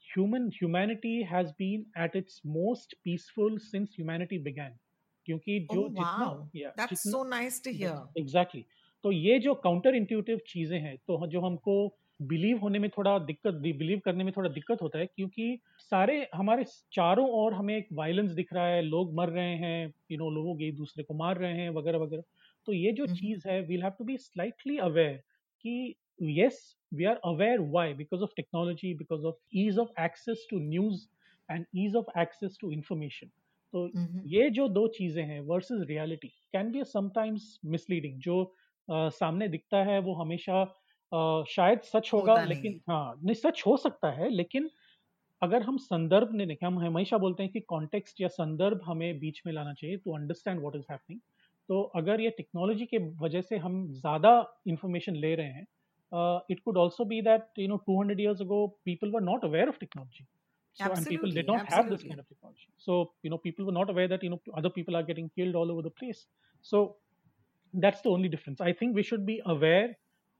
human 0.07 0.51
humanity 0.51 1.23
has 1.23 1.53
been 1.53 1.87
at 1.97 2.15
its 2.15 2.41
most 2.47 2.95
peaceful 3.05 3.59
since 3.59 3.95
humanity 3.95 4.39
began. 4.39 4.79
क्योंकि 5.27 5.59
जो 5.73 5.81
oh, 5.81 5.89
wow. 5.89 5.95
जितना 5.95 6.51
yeah, 6.55 6.73
That's 6.77 6.91
जितना, 6.91 7.13
so 7.13 7.23
nice 7.25 7.61
to 7.61 7.73
hear. 7.73 7.97
Exactly. 8.19 8.63
तो 9.05 9.13
ये 9.13 9.39
जो 9.39 9.55
counter 9.55 9.95
intuitive 9.95 10.41
चीज़ें 10.49 10.79
हैं 10.81 10.97
तो 10.97 11.27
जो 11.27 11.41
हमको 11.41 11.75
बिलीव 12.23 12.59
होने 12.59 12.79
में 12.79 12.89
थोड़ा 12.91 13.19
दिक्कत 13.19 13.55
बिलीव 13.55 14.01
करने 14.05 14.25
में 14.25 14.33
थोड़ा 14.37 14.51
दिक्कत 14.51 14.83
होता 14.83 14.99
है 14.99 15.07
क्योंकि 15.07 15.59
सारे 15.79 16.17
हमारे 16.35 16.65
चारों 16.93 17.29
ओर 17.41 17.55
हमें 17.55 17.77
एक 17.77 17.89
वायलेंस 17.93 18.31
दिख 18.31 18.53
रहा 18.53 18.67
है 18.67 18.83
लोग 18.83 19.15
मर 19.15 19.29
रहे 19.29 19.57
हैं 19.57 19.95
यू 20.13 20.19
नो 20.19 20.31
लोग 20.31 20.63
एक 20.63 20.77
दूसरे 20.77 21.05
को 21.05 21.15
मार 21.15 21.39
रहे 21.39 21.53
हैं 21.53 21.71
वगैरह 21.71 21.99
वगैरह 21.99 22.23
तो 22.67 22.73
ये 22.73 22.93
जो 22.93 23.07
चीज़ 23.13 23.49
है 23.49 23.61
we'll 23.63 23.83
have 23.83 23.93
to 23.99 24.05
be 24.05 24.17
slightly 24.21 24.79
aware 24.83 25.17
कि 25.65 25.95
yes 26.25 26.59
we 26.93 27.07
are 27.07 27.17
aware 27.25 27.63
why 27.69 27.85
because 27.95 28.21
of 28.23 28.35
technology 28.35 28.91
because 28.95 29.25
of 29.25 29.39
ease 29.53 29.79
of 29.79 29.89
access 29.99 30.43
to 30.51 30.59
news 30.65 31.01
and 31.49 31.67
ease 31.75 31.97
of 31.97 32.13
access 32.17 32.59
to 32.59 32.71
information. 32.73 33.31
तो 33.75 33.83
Mhm. 33.95 34.25
ये 34.29 34.49
जो 34.51 34.69
दो 34.69 34.87
चीज़ें 34.91 35.23
हैं 35.25 35.41
versus 35.49 35.81
reality 35.89 36.29
can 36.53 36.71
be 36.73 36.85
sometimes 36.85 37.59
misleading 37.67 38.21
जो 38.21 38.43
अ, 38.89 39.09
सामने 39.11 39.49
दिखता 39.49 39.83
है 39.85 39.99
वो 40.01 40.15
हमेशा 40.15 40.63
अ, 40.63 41.45
शायद 41.49 41.81
सच 41.85 42.11
होगा 42.13 42.41
लेकिन 42.43 42.81
हाँ 42.89 43.05
नहीं 43.25 43.35
सच 43.35 43.63
हो 43.67 43.77
सकता 43.79 44.11
है 44.13 44.29
लेकिन 44.31 44.71
अगर 45.43 45.63
हम 45.63 45.77
संदर्भ 45.79 46.31
ने 46.35 46.47
देखें 46.47 46.67
हम 46.67 46.79
हमेशा 46.79 47.19
बोलते 47.19 47.43
हैं 47.43 47.53
कि 47.53 47.61
कॉन्टेक्स्ट 47.69 48.21
या 48.21 48.29
संदर्भ 48.31 48.81
हमें 48.87 49.19
बीच 49.21 49.41
में 49.47 49.53
लाना 49.53 49.73
चाहिए 49.75 49.97
to 49.97 50.15
understand 50.17 50.61
what 50.61 50.77
is 50.77 50.87
happening 50.91 51.21
तो 51.69 51.83
अगर 52.01 52.21
ये 52.21 52.31
टेक्नोलॉजी 52.31 52.87
के 52.87 52.99
वजह 52.99 53.41
से 53.41 53.57
हम 53.57 53.87
ज़्यादा 53.93 54.33
इंफॉर्मेशन 54.67 55.17
ले 55.17 55.35
रहे 55.35 55.47
हैं 55.47 55.67
it 56.51 56.61
could 56.65 56.77
also 56.77 57.05
be 57.05 57.21
that 57.23 57.59
you 57.59 57.69
know 57.69 57.79
200 57.89 58.21
years 58.25 58.43
ago 58.47 58.59
people 58.89 59.15
were 59.17 59.25
not 59.29 59.47
aware 59.49 59.69
of 59.73 59.79
technology 59.79 60.27
so 60.81 60.91
and 60.91 61.07
people 61.07 61.31
did 61.31 61.47
not 61.47 61.61
absolutely. 61.61 61.77
have 61.77 61.91
this 61.91 62.03
kind 62.03 62.21
of 62.21 62.29
technology 62.29 62.69
so 62.87 63.15
you 63.23 63.31
know 63.31 63.39
people 63.39 63.65
were 63.65 63.77
not 63.79 63.91
aware 63.91 64.09
that 64.09 64.23
you 64.23 64.31
know 64.31 64.41
other 64.61 64.71
people 64.71 64.97
are 64.97 65.03
getting 65.03 65.31
killed 65.39 65.55
all 65.55 65.71
over 65.71 65.83
the 65.83 65.95
place 66.03 66.27
so 66.61 66.97
that's 67.75 68.01
the 68.03 68.09
only 68.09 68.29
difference 68.29 68.61
i 68.61 68.73
think 68.73 68.95
we 68.95 69.03
should 69.03 69.27
be 69.27 69.41
aware 69.47 69.89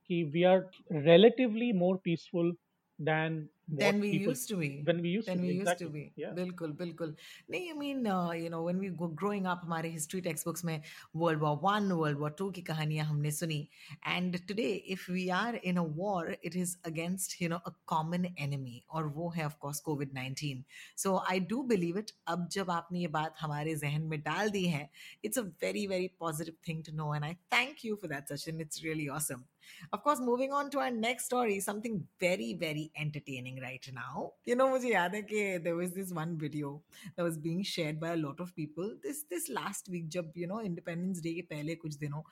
that 0.09 0.31
we 0.33 0.43
are 0.43 0.69
relatively 0.91 1.71
more 1.73 1.97
peaceful 1.97 2.51
than 2.99 3.49
what 3.67 3.79
Then 3.79 3.99
we 3.99 4.11
people 4.11 4.33
used 4.33 4.47
to 4.49 4.55
be. 4.57 4.83
when 4.87 5.01
we 5.01 5.09
used 5.09 5.27
Then 5.27 5.37
to 5.37 5.41
be 5.41 5.47
we 5.47 5.53
used 5.55 5.67
exactly. 5.67 5.87
to 5.87 5.93
be. 5.93 6.03
yeah. 6.23 6.33
बिल्कुल 6.35 6.71
बिल्कुल 6.81 7.15
नहीं 7.51 7.67
I 7.67 7.73
mean 7.79 8.07
you 8.43 8.49
know 8.49 8.63
when 8.65 8.79
we 8.79 8.89
growing 9.21 9.45
up 9.53 9.61
हमारे 9.63 9.89
history 9.89 10.21
text 10.21 10.45
books 10.45 10.65
में 10.65 10.81
world 11.15 11.41
war 11.41 11.57
one 11.63 11.91
world 11.91 12.19
war 12.19 12.35
two 12.39 12.49
की 12.51 12.61
कहानियाँ 12.69 13.05
हमने 13.05 13.31
सुनी। 13.31 13.59
And 14.07 14.37
today 14.47 14.69
if 14.95 15.11
we 15.11 15.27
are 15.39 15.55
in 15.55 15.77
a 15.77 15.85
war 16.01 16.35
it 16.43 16.55
is 16.55 16.75
against 16.85 17.41
you 17.41 17.49
know 17.49 17.57
a 17.57 17.73
common 17.87 18.25
enemy 18.25 18.81
और 18.89 19.07
वो 19.17 19.29
है 19.37 19.45
of 19.45 19.57
course 19.61 19.79
COVID 19.79 20.13
19 20.17 20.63
so 21.03 21.17
I 21.31 21.39
do 21.53 21.63
believe 21.73 21.97
it 21.99 22.11
अब 22.27 22.47
जब 22.51 22.71
आपने 22.71 22.99
ये 22.99 23.07
बात 23.19 23.35
हमारे 23.41 23.75
जहन 23.75 24.01
में 24.13 24.19
डाल 24.21 24.49
दी 24.49 24.65
है 24.67 24.89
it's 25.25 25.37
a 25.37 25.43
very 25.63 25.85
very 25.87 26.07
positive 26.19 26.57
thing 26.67 26.81
to 26.83 26.95
know. 26.95 27.11
And 27.13 27.25
i 27.25 27.37
thank 27.55 27.83
you 27.83 27.97
for 28.01 28.07
that 28.07 28.29
sachin. 28.29 28.59
It's 28.59 28.83
really 28.83 29.09
awesome. 29.09 29.45
Of 29.93 30.03
course 30.03 30.19
moving 30.19 30.51
on 30.51 30.69
to 30.69 30.79
our 30.79 30.91
next 30.91 31.25
story 31.25 31.59
something 31.59 32.03
very 32.19 32.53
very 32.53 32.91
entertaining 32.95 33.61
right 33.61 33.87
now. 33.93 34.31
You 34.45 34.55
know 34.55 34.67
mujhe 34.73 34.91
yaad 34.95 35.15
कि 35.31 35.63
there 35.63 35.75
was 35.75 35.93
this 35.93 36.11
one 36.11 36.37
video 36.37 36.81
that 37.15 37.23
was 37.23 37.37
being 37.37 37.63
shared 37.63 37.99
by 37.99 38.09
a 38.09 38.17
lot 38.17 38.39
of 38.39 38.55
people. 38.55 38.95
This 39.03 39.23
this 39.29 39.49
last 39.49 39.89
week 39.89 40.09
jab 40.09 40.31
you 40.35 40.47
know 40.47 40.61
independence 40.61 41.21
day 41.21 41.35
ke 41.41 41.49
pehle 41.53 41.73
kuch 41.85 41.97
dinon 42.05 42.23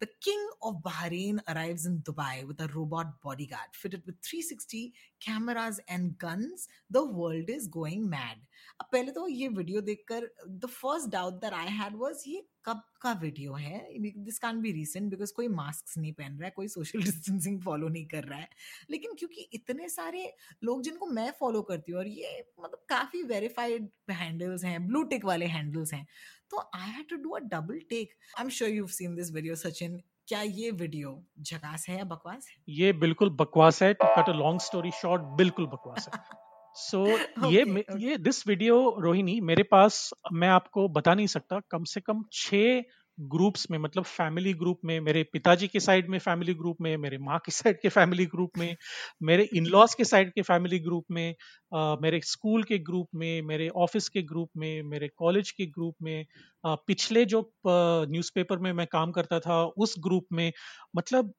the 0.00 0.08
king 0.20 0.42
of 0.62 0.82
Bahrain 0.82 1.38
arrives 1.48 1.86
in 1.86 1.98
Dubai 2.00 2.46
with 2.46 2.60
a 2.60 2.68
robot 2.74 3.20
bodyguard 3.22 3.70
fitted 3.72 4.02
with 4.06 4.16
360 4.22 4.92
cameras 5.20 5.80
and 5.88 6.18
guns. 6.18 6.68
The 6.90 7.04
world 7.04 7.48
is 7.48 7.68
going 7.68 8.08
mad. 8.10 8.36
अब 8.80 8.86
पहले 8.92 9.12
तो 9.12 9.26
ये 9.28 9.48
video 9.48 9.80
देखकर 9.80 10.28
the 10.48 10.66
first 10.66 11.08
doubt 11.10 11.34
that 11.40 11.52
I 11.52 11.68
had 11.78 11.96
was 11.96 12.22
ये 12.26 12.44
कब 12.64 12.82
का 13.02 13.12
video 13.20 13.52
है 13.54 13.78
this 14.24 14.38
can 14.38 14.60
be 14.60 14.72
recent 14.72 15.10
because 15.10 15.32
कोई 15.36 15.48
मास्क 15.48 15.98
नहीं 15.98 16.12
पहन 16.12 16.38
रहा 16.38 16.44
है, 16.46 16.52
कोई 16.56 16.68
सोशल 16.68 17.02
डिस्टेंसिंग 17.02 17.60
फॉलो 17.62 17.88
नहीं 17.88 18.06
कर 18.06 18.24
रहा 18.24 18.38
है 18.38 18.48
लेकिन 18.90 19.14
क्योंकि 19.18 19.48
इतने 19.54 19.88
सारे 19.88 20.32
लोग 20.64 20.82
जिनको 20.82 21.06
मैं 21.06 21.30
फॉलो 21.40 21.62
करती 21.70 21.92
हूँ 21.92 22.00
और 22.00 22.06
ये 22.08 22.40
मतलब 22.60 22.84
काफ़ी 22.88 23.22
वेरीफाइड 23.34 23.88
हैंडल्स 24.10 24.64
हैं 24.64 24.86
ब्लू 24.86 25.02
टिक 25.12 25.24
वाले 25.24 25.46
हैंडल्स 25.56 25.94
हैं 25.94 26.06
तो 26.50 26.58
I 26.74 26.90
had 26.90 27.08
to 27.08 27.16
do 27.16 27.30
a 27.30 27.38
double 27.54 27.78
take 27.90 28.08
I 28.38 28.44
am 28.44 28.48
sure 28.50 28.70
you 28.70 28.86
seen 28.86 29.14
this 29.16 29.32
video 29.32 29.54
Sachin 29.54 30.00
क्या 30.28 30.40
ये 30.42 30.70
वीडियो 30.70 31.10
झकास 31.40 31.86
है 31.88 31.96
या 31.98 32.04
बकवास 32.04 32.46
है? 32.50 32.56
ये 32.68 32.92
बिल्कुल 32.92 33.30
बकवास 33.30 33.82
है 33.82 33.92
to 33.94 34.06
cut 34.16 34.28
a 34.28 34.32
long 34.32 34.60
story 34.60 34.90
short 34.90 35.22
बिल्कुल 35.36 35.66
बकवास 35.66 36.08
है। 36.14 36.20
सो 36.76 37.04
so, 37.06 37.12
okay, 37.38 37.52
ये 37.52 37.64
Okay. 37.64 37.98
ये 38.00 38.16
दिस 38.18 38.46
वीडियो 38.48 38.78
रोहिणी 39.00 39.40
मेरे 39.40 39.62
पास 39.62 39.98
मैं 40.32 40.48
आपको 40.48 40.88
बता 40.88 41.14
नहीं 41.14 41.26
सकता 41.26 41.60
कम 41.70 41.84
से 41.84 42.00
कम 42.00 42.24
छह 42.32 42.82
ग्रुप्स 43.18 43.66
में 43.70 43.78
मतलब 43.78 44.04
फैमिली 44.04 44.52
ग्रुप 44.54 44.80
में, 44.84 44.98
मेरे 45.00 45.22
पिताजी 45.32 45.66
के 45.68 45.80
साइड 45.80 46.08
में 46.10 46.18
फैमिली 46.18 46.54
ग्रुप 46.54 46.76
में, 46.80 46.96
मेरे 46.96 47.18
माँ 47.18 47.38
के 47.46 47.52
साइड 47.52 47.80
के 47.82 47.88
फैमिली 47.88 48.26
ग्रुप 48.26 48.58
में, 48.58 48.76
मेरे 49.22 49.48
इन 49.56 49.66
लॉज 49.66 49.94
के 49.94 50.04
साइड 50.04 50.32
के 50.32 50.42
फैमिली 50.42 50.78
ग्रुप 50.78 51.04
में 51.10 51.34
मेरे 52.02 52.20
स्कूल 52.24 52.62
के 52.64 52.78
ग्रुप 52.78 53.08
में, 53.14 53.42
मेरे 53.42 53.68
ऑफ़िस 53.76 54.08
के 54.08 54.22
ग्रुप 54.22 54.50
में, 54.56 54.82
मेरे 54.82 55.08
कॉलेज 55.16 55.50
के 55.50 55.66
ग्रुप 55.68 55.94
में 56.02 56.24
पिछले 56.66 57.24
जो 57.24 57.40
न्यूज़पेपर 57.66 58.58
में 58.58 58.72
मैं 58.72 58.86
काम 58.92 59.12
करता 59.12 59.40
था, 59.40 59.62
उस 59.64 59.94
ग्रुप 59.98 60.26
में 60.32 60.52
मतलब 60.96 61.32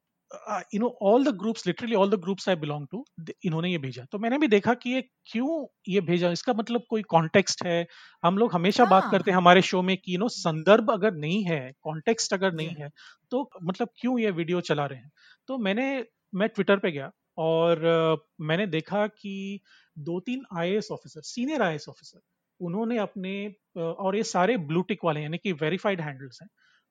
you 0.74 0.80
know 0.80 0.88
all 1.02 1.24
the 1.24 1.28
groups 1.36 1.66
literally 1.66 1.94
all 1.94 2.10
the 2.10 2.14
groups 2.14 2.48
I 2.48 2.54
belong 2.56 2.86
to 2.90 3.04
इन्होंने 3.44 3.70
ये 3.70 3.78
भेजा 3.78 4.04
तो 4.12 4.18
मैंने 4.18 4.38
भी 4.38 4.48
देखा 4.48 4.74
कि 4.74 4.90
ये 4.90 5.00
क्यों 5.26 5.66
ये 5.88 6.00
भेजा 6.00 6.30
इसका 6.30 6.52
मतलब 6.52 6.82
कोई 6.90 7.02
कॉन्टेक्स्ट 7.02 7.64
है 7.66 7.86
हम 8.24 8.38
लोग 8.38 8.52
हमेशा 8.52 8.82
हाँ. 8.84 8.90
बात। 8.90 9.10
करते 9.10 9.30
हैं 9.30 9.36
हमारे 9.38 9.62
शो 9.62 9.82
में 9.82 9.96
कि 9.96 10.14
यू 10.14 10.18
नो 10.18 10.28
संदर्भ 10.28 10.90
अगर 10.90 11.14
नहीं 11.14 11.44
है 11.44 11.72
कॉन्टेक्स्ट 11.82 12.34
अगर 12.34 12.52
नहीं 12.52 12.74
है 12.78 12.90
तो 13.30 13.48
मतलब 13.62 13.88
क्यों 13.96 14.18
ये 14.18 14.30
वीडियो 14.30 14.60
चला 14.60 14.86
रहे 14.86 14.98
हैं 14.98 15.10
तो 15.48 15.58
मैंने 15.58 16.04
मैं 16.34 16.48
ट्विटर 16.48 16.78
पे 16.78 16.90
गया 16.92 17.10
और 17.38 17.84
अ, 17.84 18.16
मैंने 18.40 18.66
देखा 18.66 19.06
कि 19.06 19.60
दो 19.98 20.20
तीन 20.20 20.44
आई 20.56 20.78
ऑफिसर 20.92 21.20
सीनियर 21.22 21.62
आई 21.62 21.76
ऑफिसर 21.88 22.20
उन्होंने 22.60 22.98
अपने 22.98 23.34
अ, 23.46 23.80
और 23.80 24.16
ये 24.16 24.22
सारे 24.22 24.56
ब्लूटिक 24.56 25.04
वाले 25.04 25.20
यानी 25.22 25.38
कि 25.38 25.52
वेरीफाइड 25.52 26.00
हैंडल्स 26.00 26.38
हैं 26.42 26.48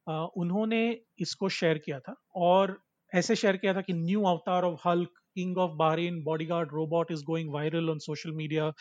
अ, 0.07 0.27
उन्होंने 0.37 0.81
इसको 1.19 1.49
शेयर 1.49 1.77
किया 1.77 1.99
था 1.99 2.15
और 2.35 2.79
ऐसे 3.11 3.35
शेयर 3.35 3.57
किया 3.57 3.73
था 3.73 3.81
कि 3.81 3.93
new 3.93 4.23
avatar 4.23 4.63
of 4.63 4.87
Hulk, 4.87 5.09
king 5.35 5.57
of 5.57 5.71
Bahrain, 5.71 6.21
bodyguard, 6.23 6.69
robot 6.73 7.11
is 7.11 7.23
going 7.25 7.51
viral 7.53 7.89
on 7.89 7.99
social 7.99 8.31
media. 8.31 8.71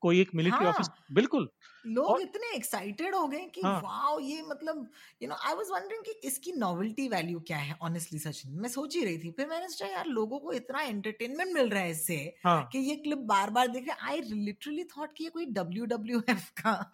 कोई 0.00 0.20
एक 0.20 0.30
मिलिट्री 0.34 0.66
ऑफ़िस 0.66 0.86
हाँ। 0.88 1.04
बिल्कुल। 1.12 1.48
लोग 1.86 2.06
और- 2.06 2.22
इतने 2.22 2.54
एक्साइटेड 2.56 3.14
हो 3.14 3.26
गए 3.28 3.44
कि 3.54 3.60
हाँ। 3.60 3.80
वाओ 3.80 4.18
ये 4.20 4.42
मतलब 4.42 4.88
you 5.22 5.28
know 5.28 5.34
I 5.46 5.54
was 5.54 5.66
wondering 5.70 6.04
कि 6.04 6.12
इसकी 6.28 6.52
नॉवेल्टी 6.52 7.08
वैल्यू 7.08 7.40
क्या 7.40 7.56
है 7.58 7.76
ऑनेस्टली 7.82 8.18
सचिन 8.18 8.52
मैं। 8.60 8.68
सोच 8.68 8.96
ही 8.96 9.04
रही 9.04 9.18
थी 9.18 9.30
फिर 9.30 9.46
मैंने 9.46 9.68
सोचा 9.68 9.86
यार 9.86 10.06
लोगों 10.06 10.38
को 10.38 10.52
इतना 10.52 10.82
एंटरटेनमेंट 10.82 11.52
मिल 11.54 11.68
रहा 11.68 11.82
है 11.82 11.90
इससे 11.90 12.16
हाँ। 12.44 12.68
कि 12.72 12.78
ये 12.78 12.96
क्लिप 12.96 13.18
बार 13.18 13.50
बार 13.50 13.68
देख 13.68 13.88
रहे 13.88 14.10
आई 14.10 14.20
लिटरली 14.20 14.84
थॉट 14.84 15.12
कि 15.16 15.24
ये 15.24 15.30
कोई 15.30 15.46
डब्ल्यू 15.46 15.84
डब्ल्यू 15.86 16.22
एफ़ 16.28 16.50
का 16.60 16.92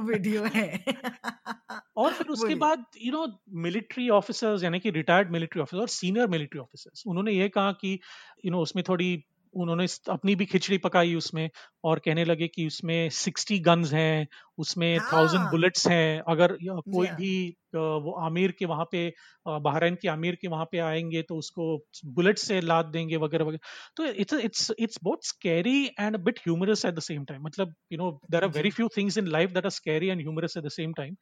वीडियो 0.00 0.44
है। 0.44 0.84
और 1.96 2.12
फिर 2.12 2.26
उसके 2.26 2.54
बाद 2.54 2.84
यू 3.02 3.12
नो 3.12 3.26
मिलिट्री 3.62 4.08
ऑफिसर्स 4.08 4.62
यानी 4.62 4.78
कि 4.78 4.90
रिटायर्ड 4.90 5.30
मिलिट्री 5.30 5.62
ऑफिसर 5.62 5.80
और 5.80 5.88
सीनियर 5.88 6.28
मिलिट्री 6.28 6.60
ऑफिसर्स 6.60 7.02
उन्होंने 7.06 7.32
ये 7.32 7.48
कहा 7.48 7.72
कि 7.72 7.98
यू 8.44 8.50
नो 8.50 8.60
उसमें 8.60 8.84
थोड़ी 8.88 9.24
उन्होंने 9.54 9.86
अपनी 10.08 10.34
भी 10.34 10.44
खिचड़ी 10.46 10.78
पकाई 10.78 11.14
उसमें। 11.14 11.50
और 11.86 11.98
कहने 11.98 12.24
लगे 12.24 12.48
कि 12.48 12.66
उसमें 12.66 13.08
सिक्सटी 13.10 13.58
गन्स 13.58 13.92
हैं 13.92 14.26
उसमें 14.58 14.98
थाउज़ेंड 15.12 15.42
हाँ। 15.42 15.50
बुलेट्स 15.50 15.86
हैं। 15.88 16.22
अगर 16.28 16.58
कोई। 16.64 17.06
भी 17.06 17.56
वो 17.74 18.12
आमिर 18.24 18.52
के 18.58 18.66
वहाँ 18.66 18.84
पे 18.92 19.00
बहरीन 19.46 19.94
के 19.94 20.08
आमिर 20.08 20.34
के 20.34 20.48
वहाँ 20.48 20.64
पे 20.64 20.78
आएँगे 20.78 21.22
तो 21.22 21.36
उसको 21.36 21.66
बुलेट 22.06 22.38
से 22.38 22.60
लाद 22.60 22.86
देंगे 22.86 23.16
वगैरह 23.16 23.44
वगैरह। 23.44 23.92
तो 23.96 24.04
इट्स 24.04 24.34
इट्स 24.34 24.72
इट्स 24.78 24.98
बहुत 25.02 25.26
scary 25.26 25.84
and 26.00 26.16
bit 26.16 26.38
humorous 26.38 26.84
at 26.84 26.94
the 26.94 27.00
same 27.00 27.24
time 27.24 27.42
मतलब 27.42 27.74
you 27.92 27.98
know 27.98 28.10
there 28.30 28.44
are 28.44 28.50
very 28.50 28.70
few 28.70 28.88
things 28.96 29.18
in 29.18 29.26
life 29.26 29.50
that 29.50 29.64
are 29.64 29.70
scary 29.70 30.08
and 30.08 30.20
humorous 30.20 30.56
at 30.56 30.64
the 30.64 30.68
same 30.68 30.92
time 30.92 31.16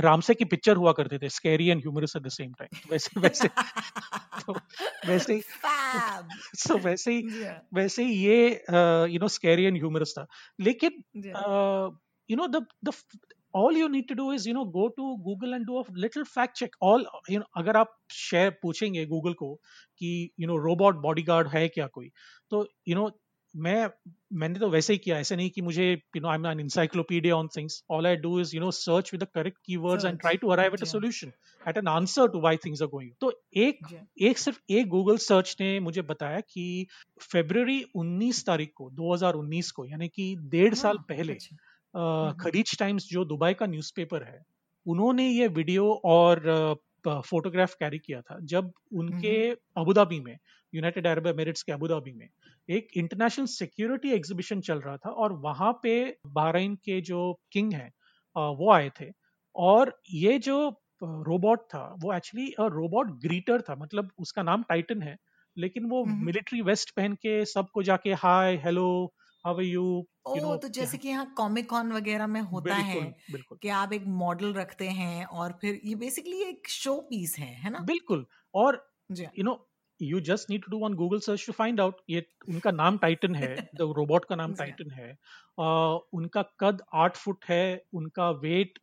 Ramsay 0.00 0.34
की 0.34 0.44
picture 0.44 0.76
हुआ 0.76 0.92
करते 0.92 1.18
थे 1.18 1.28
scary 1.28 1.68
and 1.68 1.80
humorous 1.80 2.16
at 2.16 2.22
the 2.22 2.28
same 2.28 2.52
time 2.52 2.78
वैसे 2.90 3.20
वैसे। 3.20 3.48
तो 4.46 4.52
वैसे 5.06 5.34
ही 5.34 5.40
Fab. 5.40 6.24
सो 6.58 6.78
वैसे 6.88 7.12
ही 7.12 7.44
हाँ, 7.44 7.68
वैसे 7.74 8.04
ही 8.04 8.12
ये 8.12 8.50
you 9.12 9.18
know 9.18 9.28
scary 9.28 9.67
and 9.68 9.76
humorous 9.76 10.14
था 10.18 10.26
लेकिन 10.60 11.02
you 12.30 12.36
know 12.36 12.46
the 12.48 12.66
all 13.58 13.76
you 13.76 13.88
need 13.88 14.08
to 14.08 14.14
do 14.14 14.24
is 14.32 14.46
you 14.46 14.54
know 14.54 14.64
go 14.72 14.88
to 14.96 15.04
google 15.26 15.54
and 15.54 15.66
do 15.66 15.78
a 15.78 15.84
little 16.04 16.24
fact 16.32 16.56
check 16.56 16.74
all 16.88 17.04
you 17.28 17.38
know 17.42 17.46
अगर 17.56 17.76
आप 17.76 17.94
शेयर 18.12 18.50
पूछेंगे 18.62 19.04
गूगल 19.12 19.32
को 19.34 19.54
कि 20.00 20.10
you 20.40 20.48
know 20.50 20.58
रोबोट 20.64 20.96
बॉडीगार्ड 21.02 21.48
है 21.48 21.66
क्या 21.68 21.86
कोई 21.94 22.10
तो 22.50 22.62
you 22.88 22.98
know 22.98 23.08
मैं 23.54 23.88
मैंने 24.32 24.58
तो 24.58 24.68
वैसे 24.70 24.92
ही 24.92 24.98
किया 24.98 25.18
ऐसे 25.18 25.36
नहीं 25.36 25.50
कि 25.50 25.62
मुझे 25.62 25.90
you 25.92 26.20
know 26.20 26.28
I 26.28 26.34
am 26.34 26.46
an 26.46 26.60
encyclopedia 26.60 27.36
on 27.36 27.48
things 27.56 27.82
all 27.90 28.06
I 28.06 28.16
do 28.16 28.40
is 28.40 28.54
you 28.56 28.60
know 28.60 28.70
search 28.70 29.12
with 29.12 29.22
the 29.22 29.26
correct 29.34 29.58
keywords 29.66 30.04
and 30.04 30.18
try 30.20 30.36
to 30.36 30.48
arrive 30.48 30.74
at 30.74 30.82
a 30.82 30.86
solution 30.86 31.32
at 31.66 31.76
an 31.76 31.88
answer 31.88 32.28
to 32.28 32.40
why 32.40 32.56
things 32.56 32.82
are 32.82 32.88
going 32.88 33.10
तो 33.20 33.32
एक 33.56 33.78
एक 34.20 34.38
सिर्फ़ 34.38 34.58
एक 34.70 34.88
Google 34.88 35.16
search 35.16 35.56
ने 35.60 35.78
मुझे 35.80 36.02
बताया 36.02 36.40
कि 36.40 36.86
फेब्रवरी 37.22 37.82
19 37.98 38.44
तारीख 38.46 38.72
को 38.74 38.90
2019 38.92 39.70
को 39.70 39.84
यानी 39.86 40.08
कि 40.08 40.34
डेढ़ 40.38 40.68
हाँ, 40.68 40.82
साल 40.82 40.98
पहले 41.08 41.32
अच्छा। 41.32 41.56
हाँ, 41.94 42.24
हाँ। 42.24 42.36
खरीज 42.40 42.78
टाइम्स 42.78 43.08
जो 43.08 43.24
दुबई 43.24 43.54
का 43.54 43.66
न्यूज़पेपर 43.66 44.22
है 44.22 44.42
उन्होंने 44.86 45.28
ये 45.28 45.48
वीडियो 45.48 45.90
और 46.04 46.42
फोटोग्राफ 47.06 47.74
कैरी 47.74 47.98
किया 47.98 48.20
था 48.20 48.38
जब 48.44 48.72
उनके 48.94 49.34
अबू 49.76 49.92
धाबी 49.92 50.20
में 50.20 50.36
यूनाइटेड 50.72 51.06
अरब 51.06 51.26
एमिरेट्स 51.26 51.62
के 51.62 51.72
अबू 51.72 51.88
धाबी 51.88 52.12
में 52.12 52.28
एक 52.68 52.88
इंटरनेशनल 52.96 53.46
सिक्योरिटी 53.46 54.10
एग्जीबिशन 54.12 54.60
चल 54.60 54.80
रहा 54.80 54.96
था 54.96 55.10
और 55.10 55.32
वहाँ 55.40 55.72
पे 55.82 55.94
बहरीन 56.28 56.74
के 56.84 57.00
जो 57.02 57.32
किंग 57.52 57.72
हैं 57.72 57.90
वो 58.36 58.70
आए 58.72 58.90
थे। 59.00 59.10
और 59.56 59.92
ये 60.12 60.38
जो 60.38 60.58
रोबोट 61.02 61.60
था 61.74 61.82
वो 62.02 62.12
एक्चुअली 62.14 62.46
रोबोट 62.60 63.10
ग्रीटर 63.20 63.60
था 63.60 63.76
मतलब 63.76 64.10
उसका 64.18 64.42
नाम 64.42 64.62
टाइटन 64.68 65.02
है 65.02 65.16
लेकिन 65.56 65.84
वो। 65.84 66.04
मिलिट्री 66.04 66.60
वेस्ट 66.62 66.90
पहन 66.96 67.14
के 67.14 67.44
सबको 67.44 67.82
जाके 67.82 68.12
hi 68.14 68.56
hello 68.64 68.88
how 69.44 69.56
are 69.56 69.62
you 69.62 70.04
oh 70.28 70.34
you 70.34 70.42
know, 70.42 70.56
तो 70.62 70.68
जैसे 70.68 70.98
कि 70.98 71.08
यहाँ 71.08 71.32
कॉमिक 71.36 71.68
कॉन 71.70 71.92
वगैरह 71.92 72.26
में 72.26 72.40
होता 72.40 72.74
है 72.74 72.94
बिल्कुल 72.94 73.32
बिल्कुल। 73.32 73.58
कि 73.62 73.68
आप 73.76 73.92
एक 73.92 74.04
मॉडल 74.16 74.52
रखते 74.54 74.88
हैं 74.98 75.24
और 75.24 75.52
फिर 75.60 75.80
ये 75.84 75.94
बेसिकली 75.94 76.42
एक 76.42 76.68
शो 76.68 76.94
पीस 77.10 77.36
है 77.38 77.54
है 77.54 77.70
ना? 77.70 77.78
बिल्कुल 77.86 78.26
और 78.54 78.84
you 79.10 79.44
know 79.44 79.64
you 80.00 80.20
just 80.20 80.50
need 80.50 80.64
to 80.64 80.70
do 80.70 80.78
one 80.78 80.94
Google 80.94 81.18
search 81.20 81.46
to 81.46 81.52
find 81.52 81.80
out 81.80 82.00
ये 82.10 82.24
उनका 82.48 82.70
नाम 82.70 82.98
टाइटन 82.98 83.34
है 83.34 83.54
द 83.74 83.92
रोबोट 83.96 84.24
का 84.28 84.36
नाम 84.36 84.54
टाइटन 84.54 84.90
है। 84.90 85.12
uh, 85.12 85.98
उनका 86.12 86.42
कद 86.60 86.82
आठ 86.94 87.16
फुट 87.16 87.44
है 87.48 87.82
उनका 87.94 88.30
वेट 88.44 88.78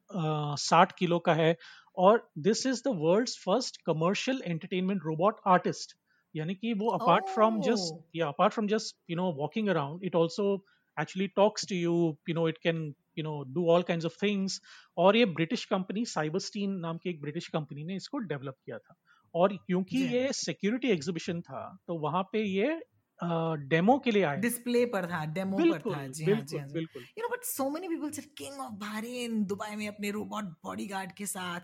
साठ 0.61 0.91
किलो 0.97 1.19
का 1.19 1.33
है 1.33 1.55
और 1.97 2.29
this 2.47 2.65
is 2.65 2.81
the 2.87 2.95
world's 2.97 3.37
first 3.45 3.81
commercial 3.85 4.41
entertainment 4.45 5.01
robot 5.05 5.39
artist 5.47 5.95
यानी 6.35 6.53
कि 6.55 6.73
वो 6.73 6.89
अपार्ट 6.91 7.27
फ्रॉम 7.33 7.59
जस्ट. 7.61 7.93
या 8.15 8.27
apart 8.27 8.53
from 8.53 8.67
just 8.67 8.95
you 9.09 9.15
know 9.17 9.31
walking 9.33 9.69
around 9.69 10.03
it 10.03 10.15
also 10.15 10.47
actually 11.01 11.27
talks 11.27 11.67
to 11.69 11.75
you 11.75 12.17
you 12.29 12.35
know 12.35 12.47
it 12.49 12.57
can 12.57 12.93
you 13.17 13.23
know 13.23 13.43
do 13.47 13.69
all 13.69 13.83
kind 13.83 14.05
of 14.05 14.17
things 14.23 14.61
और 14.97 15.17
ये 15.17 15.25
British 15.25 15.65
company 15.65 16.05
साइबरस्टीन 16.05 16.71
नाम 16.71 16.97
की 16.97 17.09
एक 17.09 17.21
British 17.21 17.47
company 17.47 17.83
ने 17.83 17.95
इसको 17.95 18.17
develop 18.17 18.55
किया 18.65 18.77
था। 18.77 18.95
और 19.35 19.55
क्योंकि। 19.57 19.97
ये 19.97 20.33
सिक्योरिटी 20.33 20.87
एग्जीबिशन 20.87 21.41
था 21.41 21.77
तो 21.87 21.99
वहाँ 21.99 22.23
पे 22.23 22.43
ये 22.43 22.81
डेमो 23.67 23.97
के 23.99 24.11
लिए 24.11 24.23
आए। 24.23 24.37
डिस्प्ले 24.37 24.85
पर 24.85 25.05
था 25.05 25.25
डेमो 25.25 25.57
पर 25.57 25.79
था। 25.79 26.07
जी 26.07 26.23
हाँ 26.25 26.41
जी 26.41 26.57
बिल्कुल 26.57 26.59
हाँ 26.59 26.69
बिल्कुल। 26.71 27.03
You 27.03 27.23
know 27.23 27.29
but 27.35 27.45
so 27.49 27.67
many 27.75 27.89
people 27.91 28.11
said 28.17 28.27
king 28.41 28.57
of 28.63 28.73
bahrain 28.81 29.37
Dubai 29.47 29.75
में 29.75 29.87
अपने 29.87 30.11
रोबोट 30.11 30.43
बॉडीगार्ड 30.43 31.11
के 31.11 31.25
साथ. 31.25 31.59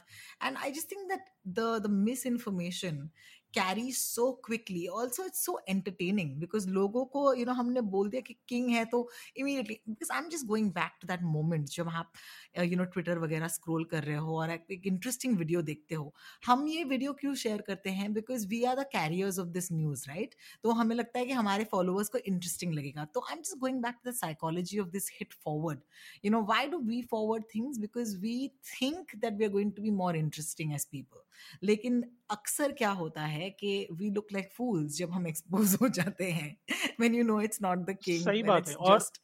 And 0.48 0.62
i 0.66 0.70
just 0.78 0.90
think 0.94 1.12
that 1.12 1.28
the 1.60 1.68
the 1.88 1.94
misinformation 1.98 3.10
carries 3.54 3.98
so 3.98 4.32
quickly 4.46 4.86
also 4.90 5.26
it's 5.26 5.46
so 5.46 5.60
entertaining 5.70 6.36
because 6.40 6.68
लोगों 6.70 7.04
को 7.06 7.24
यू 7.24 7.40
you 7.40 7.48
नो 7.48 7.52
know, 7.52 7.60
हमने 7.60 7.82
बोल 7.92 8.10
दिया 8.10 8.22
कि 8.22 8.36
किंग 8.50 8.70
है 8.70 8.84
तो 8.86 9.08
immediately 9.38 9.80
because 9.90 10.12
I 10.12 10.20
am 10.20 10.30
just 10.30 10.46
going 10.48 10.72
back 10.72 10.98
to 11.02 11.08
that 11.08 11.22
moment 11.24 11.68
जब 11.70 11.90
आप 11.90 12.12
यू 12.60 12.78
नो 12.78 12.84
ट्विटर 12.94 13.20
वगैरह 13.20 13.48
स्क्रोल 13.48 13.84
कर 13.92 14.04
रहे 14.04 14.16
हो 14.18 14.38
और 14.40 14.52
एक 14.52 14.88
इंटरेस्टिंग 14.88 15.38
वीडियो 15.38 15.62
देखते 15.62 15.96
हो। 15.96 16.14
हम 16.46 16.68
ये 16.68 16.84
वीडियो 16.84 17.14
क्यों 17.14 17.34
शेयर 17.36 17.62
करते 17.68 17.90
हैं? 17.90 18.12
Because 18.14 18.48
we 18.48 18.64
are 18.64 18.76
the 18.76 18.86
carriers 18.92 19.40
of 19.40 19.48
this 19.50 19.72
news 19.72 20.08
right 20.10 20.36
तो 20.64 20.72
हमें 20.82 20.96
लगता 20.96 21.20
है 21.20 21.26
कि 21.26 21.34
हमारे 21.34 21.64
फॉलोअर्स 21.72 22.10
को 22.10 22.18
इंटरेस्टिंग 22.18 22.74
लगेगा। 22.74 23.06
तो 23.06 23.26
I 23.30 23.36
am 23.36 23.42
just 23.42 23.58
going 23.60 23.82
back 23.82 23.96
to 24.04 24.10
the 24.10 24.14
psychology 24.16 24.80
of 24.80 24.90
this 24.90 25.10
hit 25.14 25.34
forward 25.44 25.80
you 26.26 26.32
know 26.32 26.42
why 26.46 26.68
do 26.68 26.80
we 26.86 27.02
forward 27.12 27.44
things 27.56 27.78
because 27.80 28.18
we 28.20 28.48
think 28.72 29.16
that 29.16 29.34
we 29.34 29.46
are 29.46 29.52
going 29.52 29.72
to 29.72 29.82
be 29.84 29.92
more 30.04 30.18
interesting 30.18 30.74
as 30.74 30.86
people 30.92 31.30
लेकिन 31.64 32.04
अक्सर 32.32 32.72
क्या 32.72 32.90
होता 32.92 33.22
है? 33.26 33.41
कि 33.50 33.88
we 33.92 34.10
look 34.10 34.28
like 34.34 34.50
फूल्स 34.54 34.98
जब 34.98 35.12
हम 35.12 35.28
expose 35.28 35.74
हो 35.82 35.88
जाते 35.88 36.32
हैं। 36.32 36.58
When 37.00 37.16
you 37.16 37.24
know 37.24 37.42
it's 37.42 37.62
not 37.62 37.78
the 37.78 37.98
king 38.04 38.22
सही 38.22 38.44
बात 38.44 38.68
है, 38.68 38.76
और- 38.76 39.00
जस्ट 39.00 39.22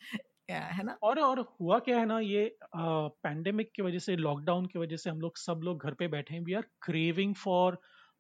है 0.52 0.84
ना? 0.84 0.98
और 1.04 1.20
और 1.20 1.58
हुआ 1.62 1.80
क्या 1.80 2.00
है 2.00 2.06
ना 2.06 2.20
ये 2.20 2.58
पैंडेमिक 2.74 3.72
की 3.76 3.82
वजह 3.82 4.00
से 4.00 4.16
लॉकडाउन 4.16 4.66
की 4.66 4.80
वजह 4.80 4.96
से 4.96 5.10
हम 5.10 5.22
लोग 5.22 5.38
सब 5.38 5.60
लोग 5.64 5.84
घर 5.84 5.94
पे 5.94 6.08
बैठे 6.08 6.34
हैं। 6.34 6.42
We 6.42 6.54
are 6.54 6.62
craving 6.62 7.36
for 7.36 7.78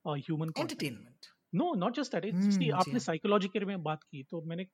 human 0.07 0.51
entertainment 0.57 1.25
no 1.55 1.73
not 1.73 1.95
just 1.95 2.11
that 2.11 2.25
it's 2.25 2.39
जी 2.39 2.69
आपने 2.69 2.91
हाँ। 2.91 2.99
साइकोलॉजी 2.99 3.47
के 3.47 3.59
बारे 3.59 3.65
में 3.65 3.83
बात 3.83 4.03
की 4.03 4.23
तो 4.23 4.41
मैंने 4.41 4.67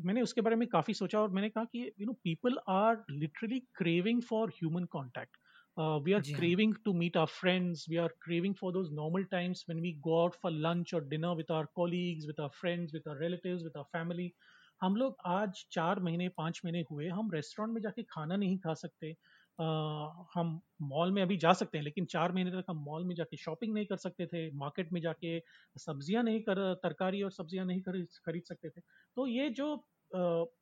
मैंने 0.00 0.22
उसके 0.22 0.40
बारे 0.40 0.56
में 0.56 0.68
काफ़ी 0.68 0.94
सोचा 0.94 1.20
और 1.20 1.30
मैंने 1.30 1.48
कहा 1.48 1.64
कि 1.64 1.92
you 2.00 2.06
know 2.06 2.12
people 2.12 2.58
are 2.68 3.04
literally 3.10 3.60
craving 3.60 4.22
for 4.22 4.48
human 4.48 4.84
contact 4.84 5.36
we 5.76 6.12
are 6.12 6.20
जी 6.20 6.34
हाँ। 6.34 6.52
Craving 6.52 6.74
to 6.84 6.92
meet 6.94 7.16
our 7.16 7.26
friends 7.32 7.86
we 7.90 7.96
are 7.96 8.08
craving 8.22 8.54
for 8.54 8.72
those 8.72 8.92
normal 8.92 9.24
times 9.30 9.64
when 9.68 9.82
we 9.82 9.92
go 10.00 10.20
out 10.22 10.34
for 10.42 10.52
lunch 10.52 10.94
और 10.94 11.08
dinner 11.08 11.36
with 11.36 11.50
our 11.50 11.66
colleagues 11.74 12.26
with 12.26 12.40
our 12.40 12.50
friends 12.60 12.94
with 12.94 13.08
our 13.08 13.18
relatives 13.18 13.62
with 13.62 13.76
our 13.76 13.98
family 13.98 14.32
हम 14.80 14.96
लोग 14.96 15.16
आज 15.26 15.64
चार 15.72 16.00
महीने 16.00 16.28
पाँच 16.28 16.60
महीने 16.64 16.84
हुए। 16.90 17.08
हम 17.08 17.30
रेस्टोरेंट 17.32 17.74
में 17.74 17.80
जाके 17.82 18.02
खाना 18.02 18.36
नहीं 18.36 18.58
खा 18.58 18.74
सकते। 18.76 19.14
Uh, 19.58 20.24
हम 20.34 20.60
मॉल 20.82 21.10
में 21.12 21.20
अभी 21.22 21.36
जा 21.36 21.52
सकते 21.52 21.78
हैं 21.78 21.84
लेकिन 21.84 22.04
चार 22.06 22.32
महीने 22.32 22.50
तक 22.50 22.64
हम 22.68 22.76
मॉल 22.84 23.04
में 23.04 23.14
जाके 23.14 23.36
शॉपिंग 23.36 23.74
नहीं 23.74 23.86
कर 23.86 23.96
सकते 23.96 24.26
थे। 24.26 24.50
मार्केट 24.56 24.92
में 24.92 25.00
जाके 25.00 25.38
सब्ज़ियाँ 25.76 26.22
नहीं 26.22 26.40
कर 26.42 26.62
तरकारी 26.82 27.22
और 27.22 27.30
सब्ज़ियाँ 27.32 27.66
नहीं 27.66 27.82
खरीद 27.82 28.06
खरीद 28.26 28.42
सकते 28.44 28.70
थे। 28.70 28.80
तो 29.16 29.26
ये 29.26 29.48
जो 29.50 29.68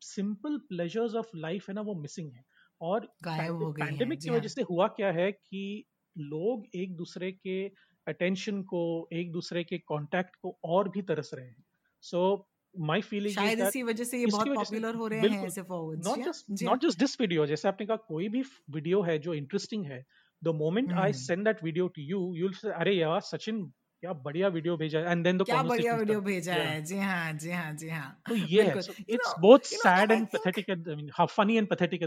सिंपल 0.04 0.58
प्लेजर्स 0.68 1.14
ऑफ़ 1.14 1.30
लाइफ 1.36 1.68
है 1.68 1.74
ना 1.74 1.80
वो 1.80 1.94
मिसिंग 1.94 2.32
है। 2.32 2.44
और 2.80 3.08
गायब 3.24 3.62
हो 3.62 3.72
गई 3.72 3.82
पैंडेमिक 3.82 4.20
की 4.20 4.28
हाँ। 4.28 4.36
वजह 4.36 4.48
से 4.48 4.62
हुआ 4.62 4.86
क्या 4.88 5.10
है 5.12 5.30
कि 5.32 5.84
लोग 6.18 6.66
एक 6.74 6.96
दूसरे 6.96 7.32
के 7.32 7.64
अटेंशन 8.06 8.62
को 8.62 8.82
एक 9.12 9.32
दूसरे 9.32 9.64
के 9.64 9.78
कांटेक्ट 9.78 10.36
को 10.42 10.58
और 10.64 10.88
भी 10.88 11.02
तरस 11.02 11.30
रहे 11.34 11.46
हैं। 11.46 11.64
सो 12.00 12.46
माय 12.78 13.00
फीलिंग 13.00 13.34
शायद 13.34 13.60
इसी 13.60 13.82
वजह 13.82 14.04
से 14.04 14.18
ये 14.18 14.26
बहुत 14.26 14.48
पॉपुलर 14.54 14.94
हो 14.94 15.06
रहे 15.06 15.20
हैं 15.20 15.46
ऐसे 15.46 15.62
forwards 15.62 16.06
not 16.06 16.24
just 16.26 16.62
not 16.62 16.82
just 16.82 16.98
this 16.98 17.20
video 17.20 17.46
जैसे 17.46 17.68
आपने 17.68 17.86
कहा 17.86 17.96
कोई 17.96 18.28
भी 18.28 18.42
वीडियो 18.70 19.02
है 19.02 19.18
जो 19.18 19.34
इंटरेस्टिंग 19.34 19.84
है 19.86 20.04
the 20.42 20.48
moment 20.48 20.92
I. 20.92 21.12
Send 21.12 21.44
that 21.44 21.64
video 21.64 21.88
to 21.88 22.02
you 22.02 22.20
you 22.36 22.42
will 22.46 22.52
say 22.52 22.70
अरे 22.72 22.94
यार 22.94 23.20
सचिन 23.20 23.62
क्या 24.02 24.12
बढ़िया 24.12 24.48
वीडियो 24.48 24.76
भेजा 24.76 25.00
एंड 25.00 25.24
देन 25.24 25.38
द 25.38 25.42
क्या 25.42 25.62
बढ़िया 25.62 25.94
वीडियो 25.96 26.20
भेजा 26.20 26.54
है। 26.54 26.82
जी 26.84 26.98
हाँ 26.98 27.32
जी 27.32 27.50
हाँ 27.50 27.72
जी 27.74 27.88
हाँ। 27.88 28.22
तो 28.28 28.34
ये 28.34 28.62
है। 28.62 28.74
बिल्कुल। 28.74 28.82
so 28.82 29.00
You 29.00 29.16
it's 29.16 29.28
know- 29.28 29.42
both 29.46 29.72
you 29.72 29.78
know, 29.78 29.90
sad 29.90 30.04
and 30.04 30.10
I 30.10 30.16
and 30.16 30.30
think- 30.30 30.44
pathetic 30.44 32.04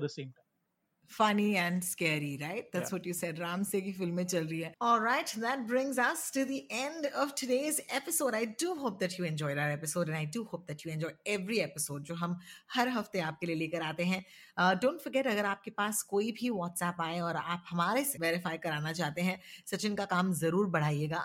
funny 1.08 1.58
and 1.58 1.74
and 1.74 1.84
scary, 1.84 2.38
right? 2.42 2.72
That's 2.72 2.92
Yeah. 2.92 2.96
what 2.96 3.06
you 3.06 3.14
said. 3.14 3.40
Ram 3.40 3.64
Se 3.64 3.82
ki 3.82 3.94
filmein 3.94 4.30
chal 4.30 4.44
rahi 4.44 4.64
hai. 4.66 4.74
All 4.82 5.00
right, 5.02 5.34
that 5.38 5.68
brings 5.68 5.98
us 5.98 6.30
to 6.32 6.46
the 6.46 6.68
end 6.70 7.08
of 7.16 7.34
today's 7.36 7.80
episode. 7.90 8.36
I 8.36 8.46
do 8.46 8.76
hope 8.76 9.00
that 9.00 9.18
you 9.18 9.26
enjoyed 9.26 9.58
our 9.58 9.72
episode, 9.72 10.08
and 10.08 10.18
I 10.18 10.26
do 10.26 10.44
hope 10.44 10.68
that 10.68 10.86
you 10.86 10.92
enjoy 10.92 11.12
every 11.26 11.62
episode 11.62 12.04
जो 12.04 12.16
हम 12.16 12.38
हर 12.74 12.90
हफ़्ते 12.90 13.20
आपके 13.20 13.48
लिए 13.48 13.56
लेकर 13.56 13.82
आते 13.82 14.04
हैं. 14.04 14.24
Don't 14.58 14.98
uh, 14.98 15.04
forget 15.04 15.28
अगर 15.28 15.46
आपके 15.46 15.72
पास 15.72 16.02
कोई 16.10 16.32
भी 16.32 16.50
व्हाट्सएप 16.50 17.02
आए 17.02 17.20
और 17.20 17.36
आप 17.36 17.64
हमारे 17.70 18.04
से 18.04 18.20
वेरीफाई 18.22 18.58
कराना 18.64 18.92
चाहते 18.94 19.22
हैं 19.22 19.40
सचिन 19.72 19.96
का 19.96 20.06
काम 20.06 20.32
ज़रूर 20.34 20.68
बढ़ाइएगा 20.76 21.18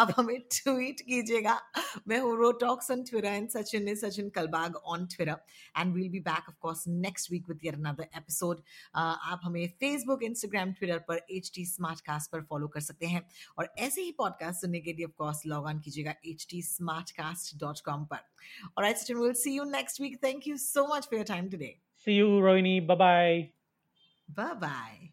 आप 0.00 0.12
हमें 0.16 0.38
ट्वीट 0.52 1.00
कीजिएगा 1.00 1.60
मैं 2.08 2.18
हूँ 2.20 2.36
Ro 2.38 2.50
talks 2.60 2.90
on 2.90 3.02
Twitter 3.10 3.28
and 3.28 3.48
Sachin 3.50 3.88
is 3.88 4.04
Sachin 4.06 4.28
Kalbag 4.34 4.76
on 4.76 5.06
Twitter 5.06 5.36
and 5.78 5.94
we'll 5.94 6.08
be 6.10 6.20
back 6.20 6.48
of 6.48 6.56
course 6.60 6.84
next 6.88 7.30
week 7.32 7.48
with 7.48 7.64
yet 7.64 7.74
another 7.74 8.08
episode 8.16 8.51
आप 8.94 9.40
हमें 9.42 9.68
फेसबुक 9.68 10.22
इंस्टाग्राम 10.22 10.72
ट्विटर 10.72 10.98
पर 10.98 11.26
एच 11.30 11.52
टी 11.54 11.66
पर 11.80 12.42
फॉलो 12.42 12.68
कर 12.68 12.80
सकते 12.80 13.06
हैं। 13.06 13.28
और 13.58 13.74
ऐसे 13.78 14.02
ही 14.02 14.12
पॉडकास्ट 14.12 14.60
सुनने 14.60 14.80
के 14.80 14.92
लिए 14.92 15.04
ऑफ़ 15.04 15.12
कोर्स 15.12 15.42
लॉग 15.46 15.64
ऑन 15.64 15.78
कीजिएगा 15.78 16.14
एच 16.26 16.46
टी 16.50 16.62
पर। 17.88 18.18
और 18.78 18.84
I 18.84 18.94
Sachin 18.94 19.16
will 19.16 19.32
see 19.32 19.56
you 19.56 19.64
next 19.64 20.00
week 20.00 20.24
thank 20.24 20.48
you 20.48 20.56
so 20.56 20.96
much 20.96 21.04
for 21.04 21.16
your 21.16 21.24
time 21.24 21.48
today 21.48 21.78
see 22.06 22.14
you 22.14 22.42
Rohini. 22.42 22.86
Bye 22.86 22.98
bye 22.98 23.44
Bye 24.28 24.54
bye. 24.54 25.12